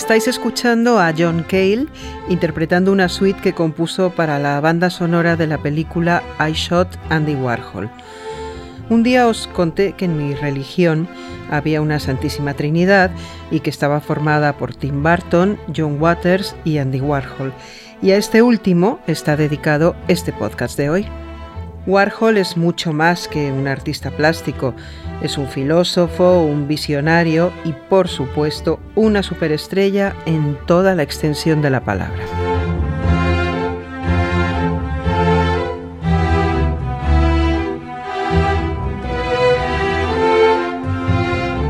Estáis 0.00 0.26
escuchando 0.28 0.98
a 0.98 1.12
John 1.16 1.44
Cale 1.46 1.86
interpretando 2.30 2.90
una 2.90 3.10
suite 3.10 3.42
que 3.42 3.52
compuso 3.52 4.08
para 4.08 4.38
la 4.38 4.58
banda 4.58 4.88
sonora 4.88 5.36
de 5.36 5.46
la 5.46 5.58
película 5.58 6.22
I 6.40 6.52
Shot 6.52 6.88
Andy 7.10 7.34
Warhol. 7.34 7.90
Un 8.88 9.02
día 9.02 9.28
os 9.28 9.46
conté 9.48 9.92
que 9.92 10.06
en 10.06 10.16
mi 10.16 10.34
religión 10.34 11.06
había 11.50 11.82
una 11.82 12.00
Santísima 12.00 12.54
Trinidad 12.54 13.10
y 13.50 13.60
que 13.60 13.68
estaba 13.68 14.00
formada 14.00 14.56
por 14.56 14.74
Tim 14.74 15.02
Burton, 15.02 15.58
John 15.76 16.00
Waters 16.00 16.56
y 16.64 16.78
Andy 16.78 17.02
Warhol. 17.02 17.52
Y 18.00 18.12
a 18.12 18.16
este 18.16 18.40
último 18.40 19.00
está 19.06 19.36
dedicado 19.36 19.94
este 20.08 20.32
podcast 20.32 20.78
de 20.78 20.88
hoy. 20.88 21.29
Warhol 21.86 22.36
es 22.36 22.56
mucho 22.56 22.92
más 22.92 23.26
que 23.26 23.50
un 23.50 23.66
artista 23.66 24.10
plástico, 24.10 24.74
es 25.22 25.38
un 25.38 25.48
filósofo, 25.48 26.42
un 26.42 26.68
visionario 26.68 27.52
y 27.64 27.72
por 27.72 28.08
supuesto 28.08 28.80
una 28.94 29.22
superestrella 29.22 30.14
en 30.26 30.58
toda 30.66 30.94
la 30.94 31.02
extensión 31.02 31.62
de 31.62 31.70
la 31.70 31.84
palabra. 31.84 32.22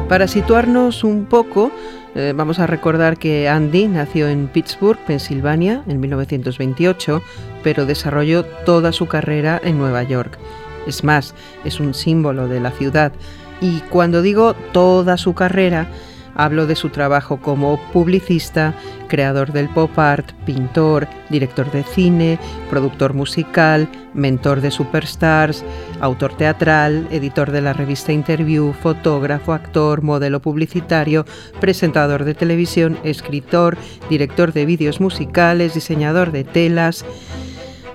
Para 0.09 0.27
situarnos 0.27 1.05
un 1.05 1.27
poco, 1.27 1.71
eh, 2.17 2.33
vamos 2.35 2.59
a 2.59 2.67
recordar 2.67 3.17
que 3.17 3.49
Andy 3.49 3.87
nació 3.87 4.27
en 4.27 4.49
Pittsburgh, 4.49 4.99
Pensilvania, 5.07 5.85
en 5.87 6.01
1928, 6.01 7.23
pero 7.63 7.87
desarrolló 7.87 8.45
toda 8.45 8.93
su 8.93 9.07
carrera 9.07 9.61
en 9.63 9.79
Nueva 9.79 10.03
York. 10.03 10.39
Es 10.87 11.05
más, 11.05 11.35
es 11.65 11.81
un 11.81 11.95
símbolo 11.95 12.49
de 12.49 12.61
la 12.61 12.71
ciudad. 12.71 13.13
Y 13.61 13.81
cuando 13.91 14.23
digo 14.23 14.55
toda 14.73 15.17
su 15.19 15.35
carrera, 15.35 15.89
hablo 16.35 16.67
de 16.67 16.77
su 16.77 16.91
trabajo 16.91 17.39
como 17.39 17.81
publicista, 17.93 18.75
creador 19.09 19.53
del 19.53 19.69
pop 19.69 19.99
art, 19.99 20.33
pintor, 20.45 21.09
director 21.29 21.71
de 21.71 21.83
cine, 21.83 22.39
productor 22.69 23.15
musical, 23.15 23.89
mentor 24.15 24.61
de 24.61 24.71
superstars, 24.71 25.65
autor 26.01 26.37
teatral, 26.37 27.07
editor 27.11 27.51
de 27.51 27.61
la 27.61 27.73
revista 27.73 28.13
Interview, 28.13 28.73
fotógrafo, 28.73 29.53
actor, 29.53 30.03
modelo 30.03 30.41
publicitario, 30.41 31.25
presentador 31.61 32.25
de 32.25 32.35
televisión, 32.35 32.99
escritor, 33.05 33.77
director 34.09 34.53
de 34.53 34.67
vídeos 34.67 35.01
musicales, 35.01 35.75
diseñador 35.75 36.33
de 36.33 36.45
telas. 36.45 37.05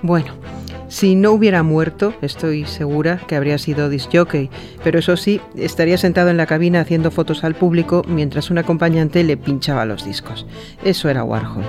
Bueno, 0.02 0.34
si 0.88 1.16
no 1.16 1.32
hubiera 1.32 1.62
muerto, 1.62 2.14
estoy 2.22 2.64
segura 2.64 3.20
que 3.26 3.36
habría 3.36 3.58
sido 3.58 3.90
disc-jockey, 3.90 4.50
pero 4.84 4.98
eso 4.98 5.16
sí, 5.16 5.40
estaría 5.56 5.98
sentado 5.98 6.30
en 6.30 6.36
la 6.36 6.46
cabina 6.46 6.80
haciendo 6.80 7.10
fotos 7.10 7.44
al 7.44 7.54
público 7.54 8.02
mientras 8.06 8.50
un 8.50 8.58
acompañante 8.58 9.24
le 9.24 9.36
pinchaba 9.36 9.84
los 9.84 10.04
discos. 10.04 10.46
Eso 10.84 11.08
era 11.08 11.24
Warhol. 11.24 11.64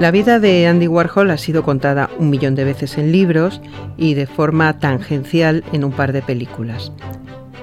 La 0.00 0.10
vida 0.10 0.40
de 0.40 0.66
Andy 0.66 0.88
Warhol 0.88 1.30
ha 1.30 1.36
sido 1.36 1.62
contada 1.62 2.08
un 2.18 2.30
millón 2.30 2.54
de 2.54 2.64
veces 2.64 2.96
en 2.96 3.12
libros 3.12 3.60
y 3.98 4.14
de 4.14 4.26
forma 4.26 4.78
tangencial 4.78 5.62
en 5.72 5.84
un 5.84 5.92
par 5.92 6.12
de 6.12 6.22
películas. 6.22 6.90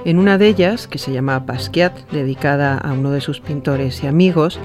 En 0.08 0.18
una 0.18 0.38
de 0.38 0.48
ellas, 0.48 0.88
que 0.88 0.96
se 0.96 1.12
llama 1.12 1.38
Basquiat, 1.40 1.92
dedicada 2.10 2.78
a 2.78 2.94
uno 2.94 3.10
de 3.10 3.20
sus 3.20 3.42
pintores 3.42 4.02
y 4.02 4.06
amigos, 4.06 4.58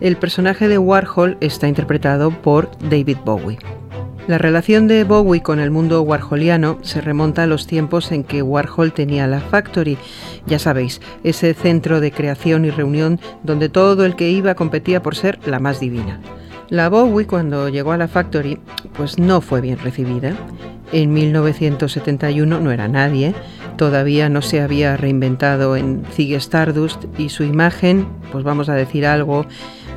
el 0.00 0.16
personaje 0.16 0.66
de 0.66 0.76
Warhol 0.76 1.36
está 1.40 1.68
interpretado 1.68 2.32
por 2.32 2.68
David 2.90 3.18
Bowie. 3.24 3.60
La 4.26 4.38
relación 4.38 4.88
de 4.88 5.04
Bowie 5.04 5.40
con 5.40 5.60
el 5.60 5.70
mundo 5.70 6.02
warholiano 6.02 6.78
se 6.82 7.00
remonta 7.00 7.44
a 7.44 7.46
los 7.46 7.68
tiempos 7.68 8.10
en 8.10 8.24
que 8.24 8.42
Warhol 8.42 8.92
tenía 8.92 9.28
la 9.28 9.38
Factory, 9.38 9.98
ya 10.46 10.58
sabéis, 10.58 11.00
ese 11.22 11.54
centro 11.54 12.00
de 12.00 12.10
creación 12.10 12.64
y 12.64 12.70
reunión 12.70 13.20
donde 13.44 13.68
todo 13.68 14.04
el 14.04 14.16
que 14.16 14.30
iba 14.30 14.56
competía 14.56 15.00
por 15.00 15.14
ser 15.14 15.38
la 15.46 15.60
más 15.60 15.78
divina. 15.78 16.18
La 16.72 16.88
Bowie 16.88 17.26
cuando 17.26 17.68
llegó 17.68 17.92
a 17.92 17.98
la 17.98 18.08
Factory 18.08 18.58
pues 18.96 19.18
no 19.18 19.42
fue 19.42 19.60
bien 19.60 19.78
recibida. 19.78 20.32
En 20.90 21.12
1971 21.12 22.60
no 22.60 22.70
era 22.70 22.88
nadie, 22.88 23.34
todavía 23.76 24.30
no 24.30 24.40
se 24.40 24.62
había 24.62 24.96
reinventado 24.96 25.76
en 25.76 26.02
Ziggy 26.12 26.36
Stardust 26.36 27.04
y 27.18 27.28
su 27.28 27.44
imagen, 27.44 28.06
pues 28.30 28.42
vamos 28.42 28.70
a 28.70 28.74
decir 28.74 29.04
algo, 29.04 29.44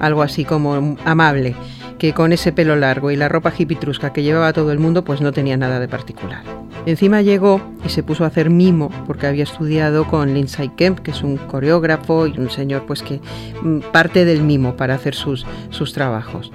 algo 0.01 0.21
así 0.21 0.43
como 0.43 0.97
amable, 1.05 1.55
que 1.97 2.13
con 2.13 2.33
ese 2.33 2.51
pelo 2.51 2.75
largo 2.75 3.09
y 3.09 3.15
la 3.15 3.29
ropa 3.29 3.53
hipitrusca 3.57 4.11
que 4.11 4.23
llevaba 4.23 4.51
todo 4.51 4.73
el 4.73 4.79
mundo, 4.79 5.05
pues 5.05 5.21
no 5.21 5.31
tenía 5.31 5.55
nada 5.55 5.79
de 5.79 5.87
particular. 5.87 6.43
Encima 6.85 7.23
llegó 7.23 7.61
y 7.83 7.89
se 7.89 8.03
puso 8.03 8.25
a 8.25 8.27
hacer 8.27 8.51
mimo 8.51 8.91
porque 9.07 9.25
había 9.25 9.43
estudiado 9.43 10.05
con 10.05 10.33
Lindsay 10.35 10.69
Kemp, 10.69 10.99
que 10.99 11.11
es 11.11 11.23
un 11.23 11.37
coreógrafo 11.37 12.27
y 12.27 12.37
un 12.37 12.51
señor 12.51 12.85
pues 12.85 13.01
que 13.01 13.21
mm, 13.63 13.79
parte 13.91 14.23
del 14.23 14.43
mimo 14.43 14.75
para 14.75 14.93
hacer 14.93 15.15
sus, 15.15 15.47
sus 15.71 15.93
trabajos. 15.93 16.51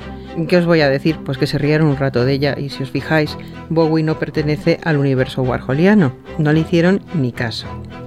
¿Qué 0.49 0.57
os 0.57 0.67
voy 0.67 0.81
a 0.81 0.89
decir? 0.89 1.19
Pues 1.25 1.39
que 1.39 1.47
se 1.47 1.59
rieron 1.59 1.89
un 1.89 1.97
rato 1.97 2.25
de 2.25 2.33
ella 2.33 2.57
y 2.59 2.71
si 2.71 2.83
os 2.83 2.91
fijáis, 2.91 3.37
Bowie 3.69 4.05
no 4.05 4.19
pertenece 4.19 4.79
al 4.85 4.97
universo 4.97 5.43
warholiano, 5.43 6.13
no 6.39 6.53
le 6.53 6.61
hicieron 6.61 7.03
ni 7.15 7.33
caso. 7.33 7.67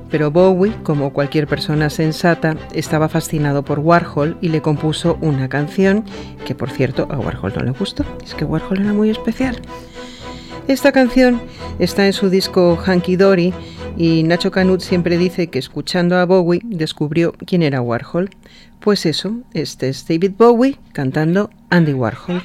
Pero 0.09 0.29
Bowie, 0.31 0.73
como 0.83 1.11
cualquier 1.11 1.47
persona 1.47 1.89
sensata, 1.89 2.55
estaba 2.73 3.09
fascinado 3.09 3.63
por 3.63 3.79
Warhol 3.79 4.37
y 4.41 4.49
le 4.49 4.61
compuso 4.61 5.17
una 5.21 5.49
canción 5.49 6.05
que, 6.45 6.53
por 6.53 6.69
cierto, 6.69 7.07
a 7.09 7.17
Warhol 7.17 7.53
no 7.55 7.63
le 7.63 7.71
gustó. 7.71 8.05
Es 8.23 8.35
que 8.35 8.45
Warhol 8.45 8.81
era 8.81 8.93
muy 8.93 9.09
especial. 9.09 9.59
Esta 10.67 10.91
canción 10.91 11.41
está 11.79 12.05
en 12.05 12.13
su 12.13 12.29
disco 12.29 12.77
Hanky 12.83 13.15
Dory 13.15 13.53
y 13.97 14.23
Nacho 14.23 14.51
Canut 14.51 14.81
siempre 14.81 15.17
dice 15.17 15.47
que 15.47 15.59
escuchando 15.59 16.17
a 16.17 16.25
Bowie 16.25 16.61
descubrió 16.63 17.33
quién 17.45 17.61
era 17.61 17.81
Warhol. 17.81 18.29
Pues 18.79 19.05
eso, 19.05 19.37
este 19.53 19.89
es 19.89 20.07
David 20.07 20.31
Bowie 20.37 20.77
cantando 20.93 21.49
Andy 21.69 21.93
Warhol. 21.93 22.41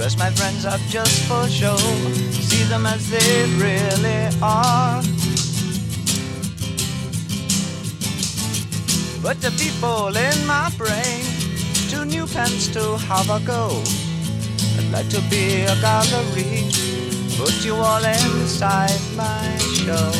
Dress 0.00 0.16
my 0.16 0.30
friends 0.30 0.64
up 0.64 0.80
just 0.88 1.28
for 1.28 1.46
show, 1.46 1.76
see 1.76 2.64
them 2.70 2.86
as 2.86 3.10
they 3.10 3.44
really 3.60 4.34
are. 4.40 5.02
But 9.22 9.42
the 9.42 9.52
people 9.58 10.16
in 10.16 10.46
my 10.46 10.72
brain, 10.78 11.22
two 11.90 12.06
new 12.06 12.26
pens 12.26 12.68
to 12.68 12.96
have 12.96 13.28
a 13.28 13.40
go. 13.44 13.82
I'd 14.78 14.90
like 14.90 15.10
to 15.10 15.20
be 15.28 15.64
a 15.68 15.76
gallery, 15.82 16.64
put 17.36 17.62
you 17.62 17.74
all 17.74 18.02
inside 18.02 19.02
my 19.14 19.58
show. 19.84 20.12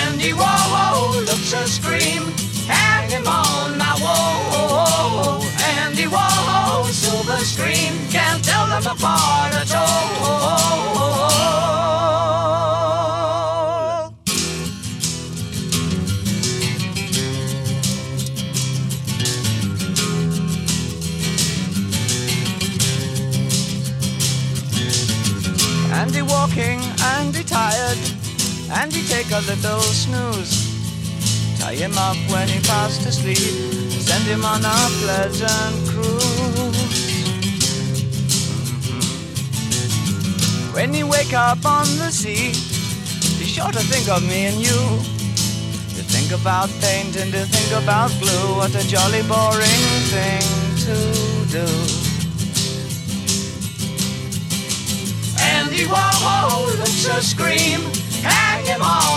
Andy 0.00 0.32
Warhol 0.32 1.12
oh, 1.12 1.24
looks 1.26 1.52
a 1.52 1.68
scream, 1.68 2.22
hang 2.66 3.10
him 3.10 3.26
on 3.26 3.76
my 3.76 3.98
wall. 4.00 5.49
Andy 5.62 6.04
Warhol, 6.04 6.84
silver 6.86 7.38
screen, 7.38 7.92
can't 8.10 8.42
tell 8.44 8.66
them 8.66 8.86
apart 8.86 9.54
at 9.54 9.74
all. 9.74 10.60
Andy 25.92 26.22
walking, 26.22 26.80
Andy 27.16 27.44
tired, 27.44 27.98
Andy 28.72 29.02
take 29.04 29.30
a 29.32 29.40
little 29.40 29.80
snooze. 29.80 30.70
Tie 31.58 31.74
him 31.74 31.92
up 31.98 32.16
when 32.30 32.48
he 32.48 32.58
fast 32.60 33.06
asleep, 33.06 33.36
send 34.10 34.26
him 34.26 34.44
on 34.44 34.64
a 34.64 34.78
pleasant 35.02 35.76
cruise. 35.88 37.00
Mm-hmm. 38.82 39.06
When 40.74 40.92
you 40.94 41.06
wake 41.06 41.32
up 41.32 41.64
on 41.64 41.86
the 42.02 42.10
sea, 42.10 42.50
be 43.38 43.46
sure 43.46 43.70
to 43.70 43.82
think 43.92 44.08
of 44.08 44.22
me 44.26 44.46
and 44.50 44.56
you. 44.56 44.80
To 45.96 46.02
think 46.14 46.32
about 46.32 46.68
paint 46.82 47.14
and 47.22 47.30
to 47.30 47.42
think 47.54 47.70
about 47.82 48.10
glue, 48.20 48.56
what 48.58 48.74
a 48.74 48.84
jolly 48.88 49.22
boring 49.30 49.84
thing 50.14 50.46
to 50.86 50.96
do. 51.56 51.66
Andy 55.54 55.84
Warhol 55.92 56.66
a 57.16 57.22
scream. 57.22 57.80
Hang 58.26 58.64
him 58.66 58.82
on 58.82 59.09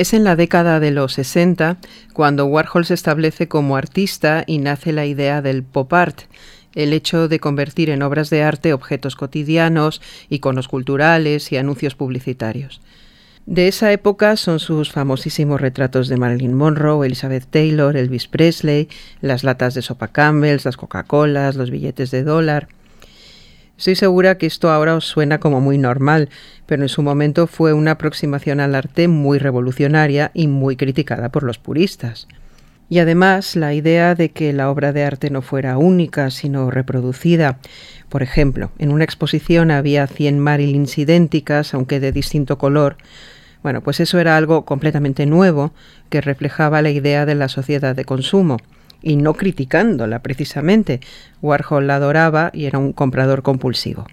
Es 0.00 0.14
en 0.14 0.24
la 0.24 0.34
década 0.34 0.80
de 0.80 0.92
los 0.92 1.12
60 1.12 1.76
cuando 2.14 2.46
Warhol 2.46 2.86
se 2.86 2.94
establece 2.94 3.48
como 3.48 3.76
artista 3.76 4.44
y 4.46 4.56
nace 4.56 4.92
la 4.92 5.04
idea 5.04 5.42
del 5.42 5.62
pop 5.62 5.92
art, 5.92 6.22
el 6.74 6.94
hecho 6.94 7.28
de 7.28 7.38
convertir 7.38 7.90
en 7.90 8.00
obras 8.00 8.30
de 8.30 8.42
arte 8.42 8.72
objetos 8.72 9.14
cotidianos, 9.14 10.00
iconos 10.30 10.68
culturales 10.68 11.52
y 11.52 11.58
anuncios 11.58 11.96
publicitarios. 11.96 12.80
De 13.44 13.68
esa 13.68 13.92
época 13.92 14.38
son 14.38 14.58
sus 14.58 14.90
famosísimos 14.90 15.60
retratos 15.60 16.08
de 16.08 16.16
Marilyn 16.16 16.54
Monroe, 16.54 17.06
Elizabeth 17.06 17.44
Taylor, 17.50 17.94
Elvis 17.94 18.26
Presley, 18.26 18.88
las 19.20 19.44
latas 19.44 19.74
de 19.74 19.82
sopa 19.82 20.08
Campbell's, 20.08 20.64
las 20.64 20.78
Coca-Colas, 20.78 21.56
los 21.56 21.70
billetes 21.70 22.10
de 22.10 22.22
dólar. 22.22 22.68
Estoy 23.80 23.94
segura 23.94 24.36
que 24.36 24.44
esto 24.44 24.70
ahora 24.70 24.94
os 24.94 25.06
suena 25.06 25.40
como 25.40 25.62
muy 25.62 25.78
normal, 25.78 26.28
pero 26.66 26.82
en 26.82 26.90
su 26.90 27.00
momento 27.00 27.46
fue 27.46 27.72
una 27.72 27.92
aproximación 27.92 28.60
al 28.60 28.74
arte 28.74 29.08
muy 29.08 29.38
revolucionaria 29.38 30.32
y 30.34 30.48
muy 30.48 30.76
criticada 30.76 31.30
por 31.30 31.44
los 31.44 31.56
puristas. 31.56 32.28
Y 32.90 32.98
además 32.98 33.56
la 33.56 33.72
idea 33.72 34.14
de 34.14 34.32
que 34.32 34.52
la 34.52 34.68
obra 34.68 34.92
de 34.92 35.04
arte 35.04 35.30
no 35.30 35.40
fuera 35.40 35.78
única, 35.78 36.30
sino 36.30 36.70
reproducida. 36.70 37.58
Por 38.10 38.22
ejemplo, 38.22 38.70
en 38.76 38.92
una 38.92 39.04
exposición 39.04 39.70
había 39.70 40.06
100 40.06 40.38
Marilyns 40.38 40.98
idénticas, 40.98 41.72
aunque 41.72 42.00
de 42.00 42.12
distinto 42.12 42.58
color. 42.58 42.98
Bueno, 43.62 43.80
pues 43.80 43.98
eso 44.00 44.18
era 44.18 44.36
algo 44.36 44.66
completamente 44.66 45.24
nuevo 45.24 45.72
que 46.10 46.20
reflejaba 46.20 46.82
la 46.82 46.90
idea 46.90 47.24
de 47.24 47.34
la 47.34 47.48
sociedad 47.48 47.96
de 47.96 48.04
consumo 48.04 48.58
y 49.02 49.16
no 49.16 49.34
criticándola 49.34 50.20
precisamente. 50.22 51.00
Warhol 51.42 51.86
la 51.86 51.96
adoraba 51.96 52.50
y 52.52 52.66
era 52.66 52.78
un 52.78 52.92
comprador 52.92 53.42
compulsivo. 53.42 54.06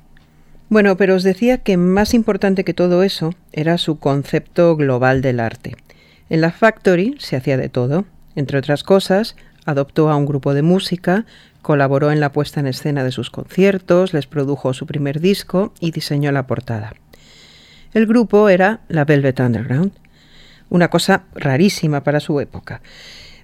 Bueno, 0.70 0.98
pero 0.98 1.16
os 1.16 1.24
decía 1.24 1.60
que 1.60 1.78
más 1.78 2.14
importante 2.14 2.66
que 2.66 2.74
todo 2.74 3.04
eso 3.04 3.34
era 3.54 3.78
su 3.78 4.00
concepto 4.00 4.76
global 4.76 5.22
del 5.22 5.40
arte. 5.40 5.76
En 6.30 6.42
la 6.42 6.52
Factory 6.52 7.16
se 7.20 7.38
hacía 7.38 7.58
de 7.58 7.70
todo. 7.70 8.06
Entre 8.36 8.58
otras 8.58 8.84
cosas, 8.84 9.36
adoptó 9.66 10.10
a 10.10 10.18
un 10.18 10.26
grupo 10.26 10.54
de 10.54 10.62
música, 10.62 11.26
colaboró 11.62 12.12
en 12.12 12.20
la 12.20 12.32
puesta 12.32 12.60
en 12.60 12.68
escena 12.68 13.04
de 13.04 13.12
sus 13.12 13.30
conciertos, 13.30 14.14
les 14.14 14.28
produjo 14.28 14.74
su 14.74 14.86
primer 14.86 15.20
disco 15.20 15.74
y 15.80 15.92
diseñó 15.92 16.32
la 16.32 16.48
portada. 16.48 16.94
El 17.94 18.06
grupo 18.06 18.50
era 18.50 18.82
la 18.90 19.06
Velvet 19.06 19.40
Underground, 19.40 19.92
una 20.70 20.90
cosa 20.90 21.24
rarísima 21.34 22.04
para 22.04 22.20
su 22.20 22.40
época. 22.40 22.82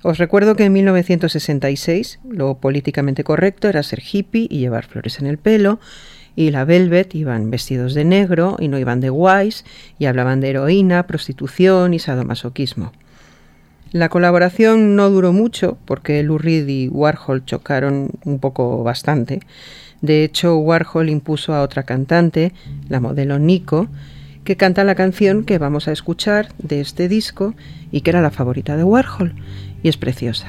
Os 0.04 0.18
recuerdo 0.18 0.58
que 0.58 0.66
en 0.66 0.74
1966 0.74 2.20
lo 2.30 2.56
políticamente 2.56 3.24
correcto 3.24 3.70
era 3.70 3.82
ser 3.84 4.02
hippie 4.04 4.48
y 4.50 4.60
llevar 4.60 4.86
flores 4.86 5.20
en 5.20 5.28
el 5.28 5.38
pelo, 5.38 5.80
y 6.36 6.52
la 6.52 6.66
Velvet 6.66 7.16
iban 7.16 7.50
vestidos 7.50 7.94
de 7.94 8.04
negro 8.04 8.58
y 8.60 8.68
no 8.68 8.78
iban 8.78 9.00
de 9.00 9.10
guays, 9.10 9.64
y 9.98 10.06
hablaban 10.06 10.42
de 10.42 10.50
heroína, 10.50 11.08
prostitución 11.08 11.94
y 11.94 12.00
sadomasoquismo. 12.00 12.92
La 13.94 14.10
colaboración 14.10 14.98
no 14.98 15.10
duró 15.10 15.32
mucho 15.32 15.78
porque 15.86 16.22
Lou 16.22 16.38
Reed 16.38 16.68
y 16.68 16.90
Warhol 16.90 17.46
chocaron 17.46 18.10
un 18.26 18.40
poco 18.40 18.84
bastante. 18.84 19.40
De 20.02 20.26
hecho, 20.26 20.58
Warhol 20.58 21.10
impuso 21.10 21.54
a 21.54 21.62
otra 21.62 21.84
cantante, 21.84 22.52
la 22.90 23.00
modelo 23.00 23.40
Nico, 23.40 23.88
que 24.44 24.58
canta 24.58 24.84
la 24.84 24.96
canción 24.96 25.46
que 25.46 25.60
vamos 25.60 25.88
a 25.88 25.94
escuchar 25.94 26.50
de 26.58 26.82
este 26.82 27.08
disco 27.08 27.56
y 27.92 28.02
que 28.02 28.10
era 28.10 28.22
la 28.22 28.32
favorita 28.32 28.76
de 28.76 28.84
Warhol 28.84 29.36
y 29.84 29.90
es 29.90 29.98
preciosa. 29.98 30.48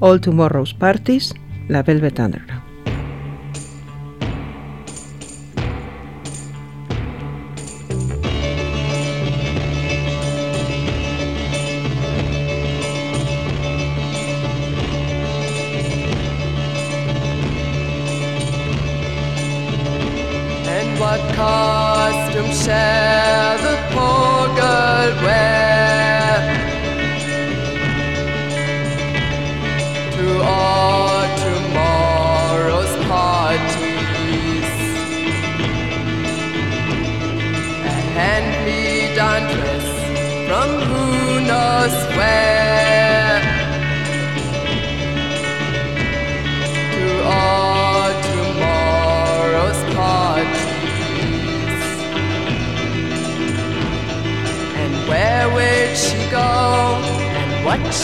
All 0.00 0.20
Tomorrow's 0.20 0.72
Parties, 0.72 1.34
la 1.68 1.82
Velvet 1.82 2.18
Underground. 2.18 2.67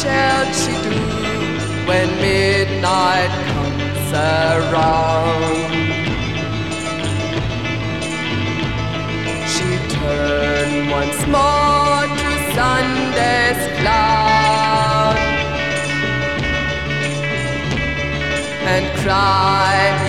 Shall 0.00 0.46
she 0.52 0.72
do 0.88 1.00
when 1.88 2.08
midnight 2.20 3.32
comes 3.50 4.08
around? 4.12 5.70
She 9.52 9.70
turned 9.96 10.90
once 10.90 11.20
more 11.36 12.02
to 12.20 12.30
Sunday's 12.56 13.62
cloud 13.78 15.18
and 18.72 18.84
cry 19.02 20.03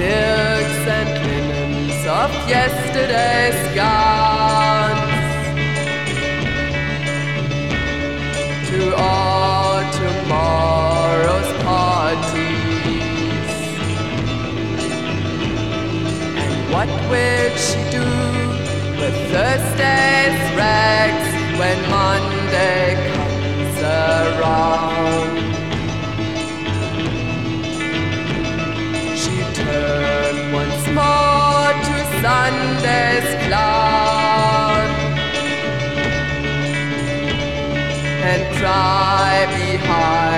silks 0.00 0.86
and 0.96 1.08
linens 1.26 2.06
of 2.06 2.30
yesterday's 2.48 3.74
gowns 3.74 4.19
will 17.10 17.56
she 17.56 17.80
do 17.90 18.06
with 19.00 19.16
Thursday's 19.32 20.40
rags 20.60 21.28
when 21.58 21.78
Monday 21.90 22.84
comes 23.12 23.78
around? 23.82 25.34
She 29.22 29.36
turned 29.60 30.52
once 30.52 30.86
more 31.00 31.70
to 31.86 31.96
Sunday's 32.22 33.28
cloud 33.46 34.90
and 38.30 38.42
cry 38.56 39.46
behind 39.58 40.29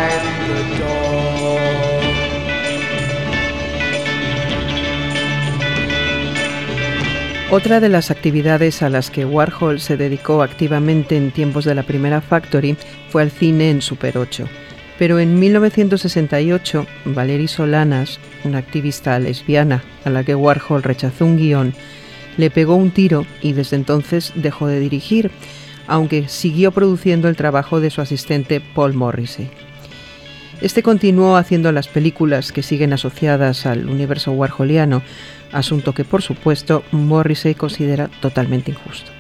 Otra 7.55 7.81
de 7.81 7.91
las 7.91 8.11
actividades 8.11 8.81
a 8.81 8.89
las 8.89 9.11
que 9.11 9.27
Warhol 9.27 9.79
se 9.79 9.99
dedicó 9.99 10.41
activamente 10.41 11.19
en 11.19 11.33
tiempos 11.33 11.67
de 11.67 11.75
la 11.75 11.83
primera 11.83 12.23
Factory 12.23 12.79
fue 13.11 13.21
al 13.21 13.31
cine 13.31 13.69
en 13.69 13.83
Super 13.83 14.17
8. 14.17 14.49
Pero 14.99 15.19
en 15.19 15.39
1968, 15.39 16.87
Valerie 17.05 17.49
Solanas, 17.49 18.21
una 18.45 18.57
activista 18.57 19.19
lesbiana 19.19 19.85
a 20.07 20.09
la 20.09 20.25
que 20.25 20.35
Warhol 20.35 20.83
rechazó 20.83 21.27
un 21.27 21.37
guion, 21.37 21.75
le 22.39 22.49
pegó 22.49 22.75
un 22.75 22.91
tiro 22.91 23.27
y 23.43 23.53
desde 23.53 23.77
entonces 23.77 24.33
dejó 24.35 24.67
de 24.67 24.81
dirigir, 24.81 25.31
aunque 25.87 26.29
siguió 26.29 26.73
produciendo 26.73 27.29
el 27.29 27.37
trabajo 27.37 27.81
de 27.81 27.91
su 27.91 28.01
asistente 28.01 28.63
Paul 28.63 28.95
Morrissey. 28.95 29.51
Este 30.63 30.85
continuó 30.85 31.37
haciendo 31.37 31.73
las 31.73 31.89
películas 31.89 32.53
que 32.53 32.63
siguen 32.63 32.93
asociadas 32.93 33.67
al 33.67 33.91
universo 33.91 34.31
warholiano, 34.31 35.03
asunto 35.53 35.93
que 35.93 36.05
por 36.05 36.23
supuesto 36.23 36.83
Morrissey 36.93 37.55
considera 37.55 38.09
totalmente 38.21 38.71
injusto. 38.71 39.11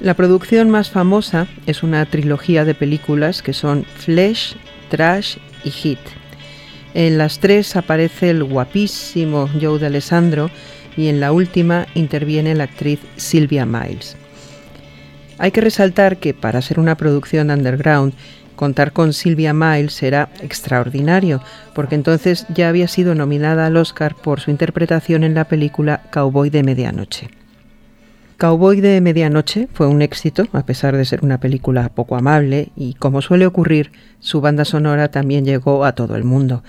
La 0.00 0.14
producción 0.14 0.70
más 0.70 0.90
famosa 0.90 1.46
es 1.66 1.82
una 1.82 2.04
trilogía 2.04 2.64
de 2.64 2.74
películas 2.74 3.42
que 3.42 3.54
son 3.54 3.84
Flesh, 3.84 4.56
Trash 4.90 5.38
y 5.64 5.70
Hit. 5.70 5.98
En 6.92 7.18
las 7.18 7.38
tres 7.38 7.76
aparece 7.76 8.30
el 8.30 8.44
guapísimo 8.44 9.48
Joe 9.60 9.78
de 9.78 9.86
Alessandro 9.86 10.50
y 10.96 11.08
en 11.08 11.20
la 11.20 11.32
última 11.32 11.86
interviene 11.94 12.54
la 12.54 12.64
actriz 12.64 13.00
Sylvia 13.16 13.66
Miles. 13.66 14.16
Hay 15.38 15.50
que 15.50 15.60
resaltar 15.60 16.18
que 16.18 16.34
para 16.34 16.62
ser 16.62 16.80
una 16.80 16.96
producción 16.96 17.50
underground, 17.50 18.14
contar 18.56 18.92
con 18.92 19.12
Sylvia 19.12 19.52
Miles 19.52 20.02
era 20.02 20.30
extraordinario, 20.42 21.40
porque 21.74 21.94
entonces 21.94 22.46
ya 22.52 22.68
había 22.68 22.88
sido 22.88 23.14
nominada 23.14 23.66
al 23.66 23.76
Oscar 23.76 24.14
por 24.16 24.40
su 24.40 24.50
interpretación 24.50 25.22
en 25.22 25.34
la 25.34 25.44
película 25.44 26.02
Cowboy 26.10 26.50
de 26.50 26.62
Medianoche. 26.62 27.28
Cowboy 28.38 28.80
de 28.80 29.00
Medianoche 29.00 29.68
fue 29.72 29.86
un 29.86 30.02
éxito, 30.02 30.46
a 30.52 30.66
pesar 30.66 30.96
de 30.96 31.06
ser 31.06 31.24
una 31.24 31.40
película 31.40 31.88
poco 31.88 32.16
amable, 32.16 32.70
y 32.76 32.94
como 32.94 33.22
suele 33.22 33.46
ocurrir, 33.46 33.92
su 34.20 34.40
banda 34.40 34.64
sonora 34.64 35.10
también 35.10 35.44
llegó 35.44 35.84
a 35.84 35.92
todo 35.92 36.16
el 36.16 36.24
mundo. 36.24 36.62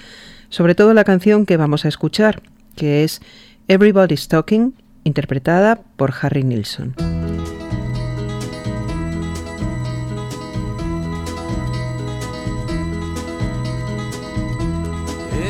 Sobre 0.50 0.76
todo 0.76 0.94
la 0.94 1.04
canción 1.04 1.46
que 1.46 1.58
vamos 1.58 1.84
a 1.84 1.90
escuchar, 1.90 2.42
que 2.78 3.04
es 3.04 3.22
Everybody's 3.68 4.30
Talking, 4.30 4.76
interpretada 5.04 5.82
por 5.98 6.14
Harry 6.22 6.44
Nilsson. 6.44 7.27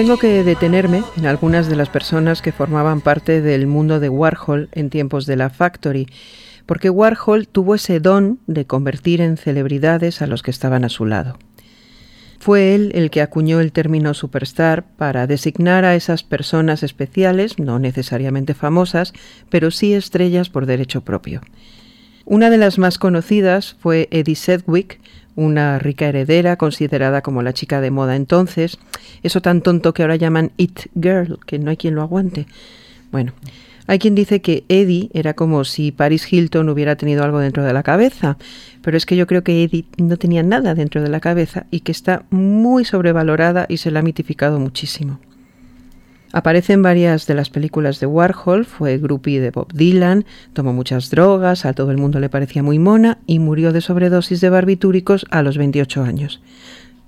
Tengo 0.00 0.16
que 0.16 0.44
detenerme 0.44 1.04
en 1.18 1.26
algunas 1.26 1.68
de 1.68 1.76
las 1.76 1.90
personas 1.90 2.40
que 2.40 2.52
formaban 2.52 3.02
parte 3.02 3.42
del 3.42 3.66
mundo 3.66 4.00
de 4.00 4.08
Warhol 4.08 4.70
en 4.72 4.88
tiempos 4.88 5.26
de 5.26 5.36
la 5.36 5.50
Factory, 5.50 6.06
porque 6.64 6.88
Warhol 6.88 7.46
tuvo 7.46 7.74
ese 7.74 8.00
don 8.00 8.40
de 8.46 8.64
convertir 8.64 9.20
en 9.20 9.36
celebridades 9.36 10.22
a 10.22 10.26
los 10.26 10.42
que 10.42 10.52
estaban 10.52 10.86
a 10.86 10.88
su 10.88 11.04
lado. 11.04 11.38
Fue 12.38 12.74
él 12.74 12.92
el 12.94 13.10
que 13.10 13.20
acuñó 13.20 13.60
el 13.60 13.72
término 13.72 14.14
superstar 14.14 14.86
para 14.96 15.26
designar 15.26 15.84
a 15.84 15.94
esas 15.94 16.22
personas 16.22 16.82
especiales, 16.82 17.58
no 17.58 17.78
necesariamente 17.78 18.54
famosas, 18.54 19.12
pero 19.50 19.70
sí 19.70 19.92
estrellas 19.92 20.48
por 20.48 20.64
derecho 20.64 21.02
propio. 21.02 21.42
Una 22.24 22.48
de 22.48 22.56
las 22.56 22.78
más 22.78 22.96
conocidas 22.96 23.76
fue 23.80 24.08
Eddie 24.10 24.36
Sedgwick, 24.36 24.98
una 25.40 25.78
rica 25.78 26.06
heredera 26.06 26.56
considerada 26.56 27.22
como 27.22 27.42
la 27.42 27.54
chica 27.54 27.80
de 27.80 27.90
moda 27.90 28.14
entonces, 28.14 28.78
eso 29.22 29.40
tan 29.40 29.62
tonto 29.62 29.94
que 29.94 30.02
ahora 30.02 30.16
llaman 30.16 30.52
It 30.58 30.80
Girl, 31.00 31.38
que 31.46 31.58
no 31.58 31.70
hay 31.70 31.76
quien 31.76 31.94
lo 31.94 32.02
aguante. 32.02 32.46
Bueno, 33.10 33.32
hay 33.86 33.98
quien 33.98 34.14
dice 34.14 34.42
que 34.42 34.64
Eddie 34.68 35.08
era 35.14 35.34
como 35.34 35.64
si 35.64 35.92
Paris 35.92 36.30
Hilton 36.30 36.68
hubiera 36.68 36.96
tenido 36.96 37.24
algo 37.24 37.38
dentro 37.38 37.64
de 37.64 37.72
la 37.72 37.82
cabeza, 37.82 38.36
pero 38.82 38.96
es 38.96 39.06
que 39.06 39.16
yo 39.16 39.26
creo 39.26 39.42
que 39.42 39.64
Eddie 39.64 39.86
no 39.96 40.18
tenía 40.18 40.42
nada 40.42 40.74
dentro 40.74 41.02
de 41.02 41.08
la 41.08 41.20
cabeza 41.20 41.66
y 41.70 41.80
que 41.80 41.92
está 41.92 42.24
muy 42.30 42.84
sobrevalorada 42.84 43.66
y 43.68 43.78
se 43.78 43.90
la 43.90 44.00
ha 44.00 44.02
mitificado 44.02 44.60
muchísimo. 44.60 45.18
Aparece 46.32 46.74
en 46.74 46.82
varias 46.82 47.26
de 47.26 47.34
las 47.34 47.50
películas 47.50 47.98
de 47.98 48.06
Warhol, 48.06 48.64
fue 48.64 48.98
groupie 48.98 49.40
de 49.40 49.50
Bob 49.50 49.72
Dylan, 49.72 50.24
tomó 50.52 50.72
muchas 50.72 51.10
drogas, 51.10 51.64
a 51.64 51.72
todo 51.72 51.90
el 51.90 51.98
mundo 51.98 52.20
le 52.20 52.28
parecía 52.28 52.62
muy 52.62 52.78
mona 52.78 53.18
y 53.26 53.40
murió 53.40 53.72
de 53.72 53.80
sobredosis 53.80 54.40
de 54.40 54.50
barbitúricos 54.50 55.26
a 55.30 55.42
los 55.42 55.58
28 55.58 56.04
años. 56.04 56.40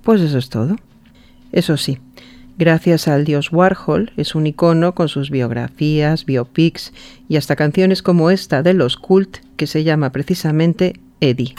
Pues 0.03 0.19
eso 0.21 0.37
es 0.37 0.49
todo. 0.49 0.75
Eso 1.53 1.77
sí, 1.77 1.99
gracias 2.57 3.07
al 3.07 3.23
dios 3.23 3.53
Warhol 3.53 4.11
es 4.17 4.35
un 4.35 4.45
icono 4.45 4.93
con 4.93 5.07
sus 5.07 5.29
biografías, 5.29 6.25
biopics 6.25 6.91
y 7.29 7.37
hasta 7.37 7.55
canciones 7.55 8.01
como 8.01 8.29
esta 8.29 8.61
de 8.61 8.73
los 8.73 8.97
Cult 8.97 9.37
que 9.55 9.67
se 9.67 9.85
llama 9.85 10.11
precisamente 10.11 10.99
Eddie. 11.21 11.55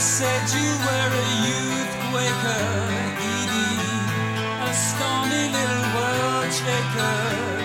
Said 0.00 0.48
you 0.48 0.70
were 0.86 1.10
a 1.12 1.28
youth 1.46 1.92
quaker, 2.08 2.64
Edie, 3.20 3.76
a 4.64 4.72
stormy 4.72 5.44
little 5.52 5.86
world 5.94 6.52
shaker. 6.54 7.59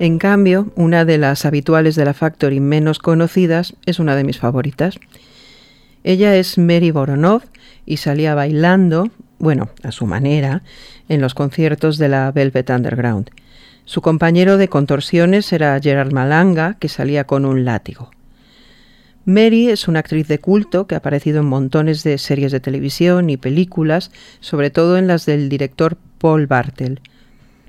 En 0.00 0.18
cambio, 0.18 0.72
una 0.76 1.04
de 1.04 1.18
las 1.18 1.44
habituales 1.44 1.94
de 1.94 2.06
la 2.06 2.14
Factory 2.14 2.58
menos 2.58 2.98
conocidas 2.98 3.74
es 3.84 3.98
una 3.98 4.16
de 4.16 4.24
mis 4.24 4.38
favoritas. 4.38 4.98
Ella 6.04 6.34
es 6.36 6.56
Mary 6.56 6.90
Voronov 6.90 7.42
y 7.84 7.98
salía 7.98 8.34
bailando, 8.34 9.10
bueno, 9.38 9.68
a 9.82 9.92
su 9.92 10.06
manera, 10.06 10.62
en 11.10 11.20
los 11.20 11.34
conciertos 11.34 11.98
de 11.98 12.08
la 12.08 12.32
Velvet 12.32 12.70
Underground. 12.70 13.28
Su 13.84 14.00
compañero 14.00 14.56
de 14.56 14.68
contorsiones 14.68 15.52
era 15.52 15.78
Gerard 15.78 16.14
Malanga, 16.14 16.78
que 16.80 16.88
salía 16.88 17.24
con 17.24 17.44
un 17.44 17.66
látigo. 17.66 18.10
Mary 19.26 19.68
es 19.68 19.86
una 19.86 19.98
actriz 20.00 20.26
de 20.28 20.38
culto 20.38 20.86
que 20.86 20.94
ha 20.94 20.98
aparecido 20.98 21.40
en 21.40 21.46
montones 21.46 22.04
de 22.04 22.16
series 22.16 22.52
de 22.52 22.60
televisión 22.60 23.28
y 23.28 23.36
películas, 23.36 24.12
sobre 24.40 24.70
todo 24.70 24.96
en 24.96 25.08
las 25.08 25.26
del 25.26 25.50
director 25.50 25.98
Paul 26.16 26.46
Bartel. 26.46 27.00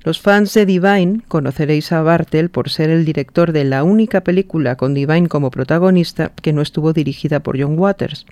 Los 0.03 0.19
fans 0.19 0.55
de 0.55 0.65
Divine 0.65 1.21
conoceréis 1.27 1.91
a 1.91 2.01
Bartel 2.01 2.49
por 2.49 2.71
ser 2.71 2.89
el 2.89 3.05
director 3.05 3.51
de 3.51 3.65
la 3.65 3.83
única 3.83 4.21
película 4.21 4.75
con 4.75 4.95
Divine 4.95 5.27
como 5.27 5.51
protagonista 5.51 6.31
que 6.41 6.53
no 6.53 6.63
estuvo 6.63 6.91
dirigida 6.91 7.41
por 7.41 7.61
John 7.61 7.77
Waters. 7.77 8.25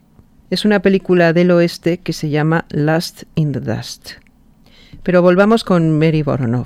Es 0.50 0.66
una 0.66 0.82
película 0.82 1.32
del 1.32 1.52
oeste 1.52 2.00
que 2.00 2.12
se 2.12 2.32
llama 2.32 2.66
Last 2.70 3.24
in 3.36 3.52
the 3.52 3.60
Dust. 3.60 4.14
Pero 5.04 5.22
volvamos 5.22 5.64
con 5.64 6.00
Mary 6.00 6.24
Voronov. 6.24 6.66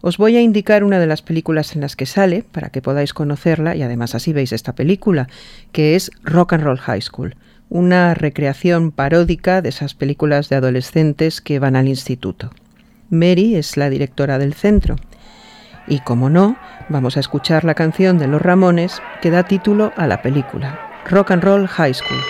Os 0.00 0.16
voy 0.16 0.36
a 0.36 0.40
indicar 0.40 0.82
una 0.82 0.98
de 0.98 1.06
las 1.06 1.22
películas 1.22 1.76
en 1.76 1.80
las 1.80 1.94
que 1.94 2.06
sale 2.06 2.42
para 2.42 2.70
que 2.70 2.82
podáis 2.82 3.14
conocerla 3.14 3.76
y 3.76 3.82
además 3.82 4.16
así 4.16 4.32
veis 4.32 4.52
esta 4.52 4.74
película, 4.74 5.28
que 5.70 5.94
es 5.94 6.10
Rock 6.24 6.54
and 6.54 6.64
Roll 6.64 6.78
High 6.78 7.02
School, 7.02 7.36
una 7.68 8.14
recreación 8.14 8.90
paródica 8.90 9.62
de 9.62 9.68
esas 9.68 9.94
películas 9.94 10.48
de 10.48 10.56
adolescentes 10.56 11.40
que 11.40 11.60
van 11.60 11.76
al 11.76 11.86
instituto. 11.86 12.50
Mary 13.10 13.56
es 13.56 13.76
la 13.76 13.90
directora 13.90 14.38
del 14.38 14.54
centro. 14.54 14.96
Y 15.86 16.00
como 16.00 16.28
no, 16.28 16.56
vamos 16.88 17.16
a 17.16 17.20
escuchar 17.20 17.64
la 17.64 17.74
canción 17.74 18.18
de 18.18 18.28
los 18.28 18.42
Ramones 18.42 19.00
que 19.22 19.30
da 19.30 19.44
título 19.44 19.92
a 19.96 20.06
la 20.06 20.20
película, 20.20 20.78
Rock 21.08 21.30
and 21.30 21.42
Roll 21.42 21.66
High 21.66 21.94
School. 21.94 22.20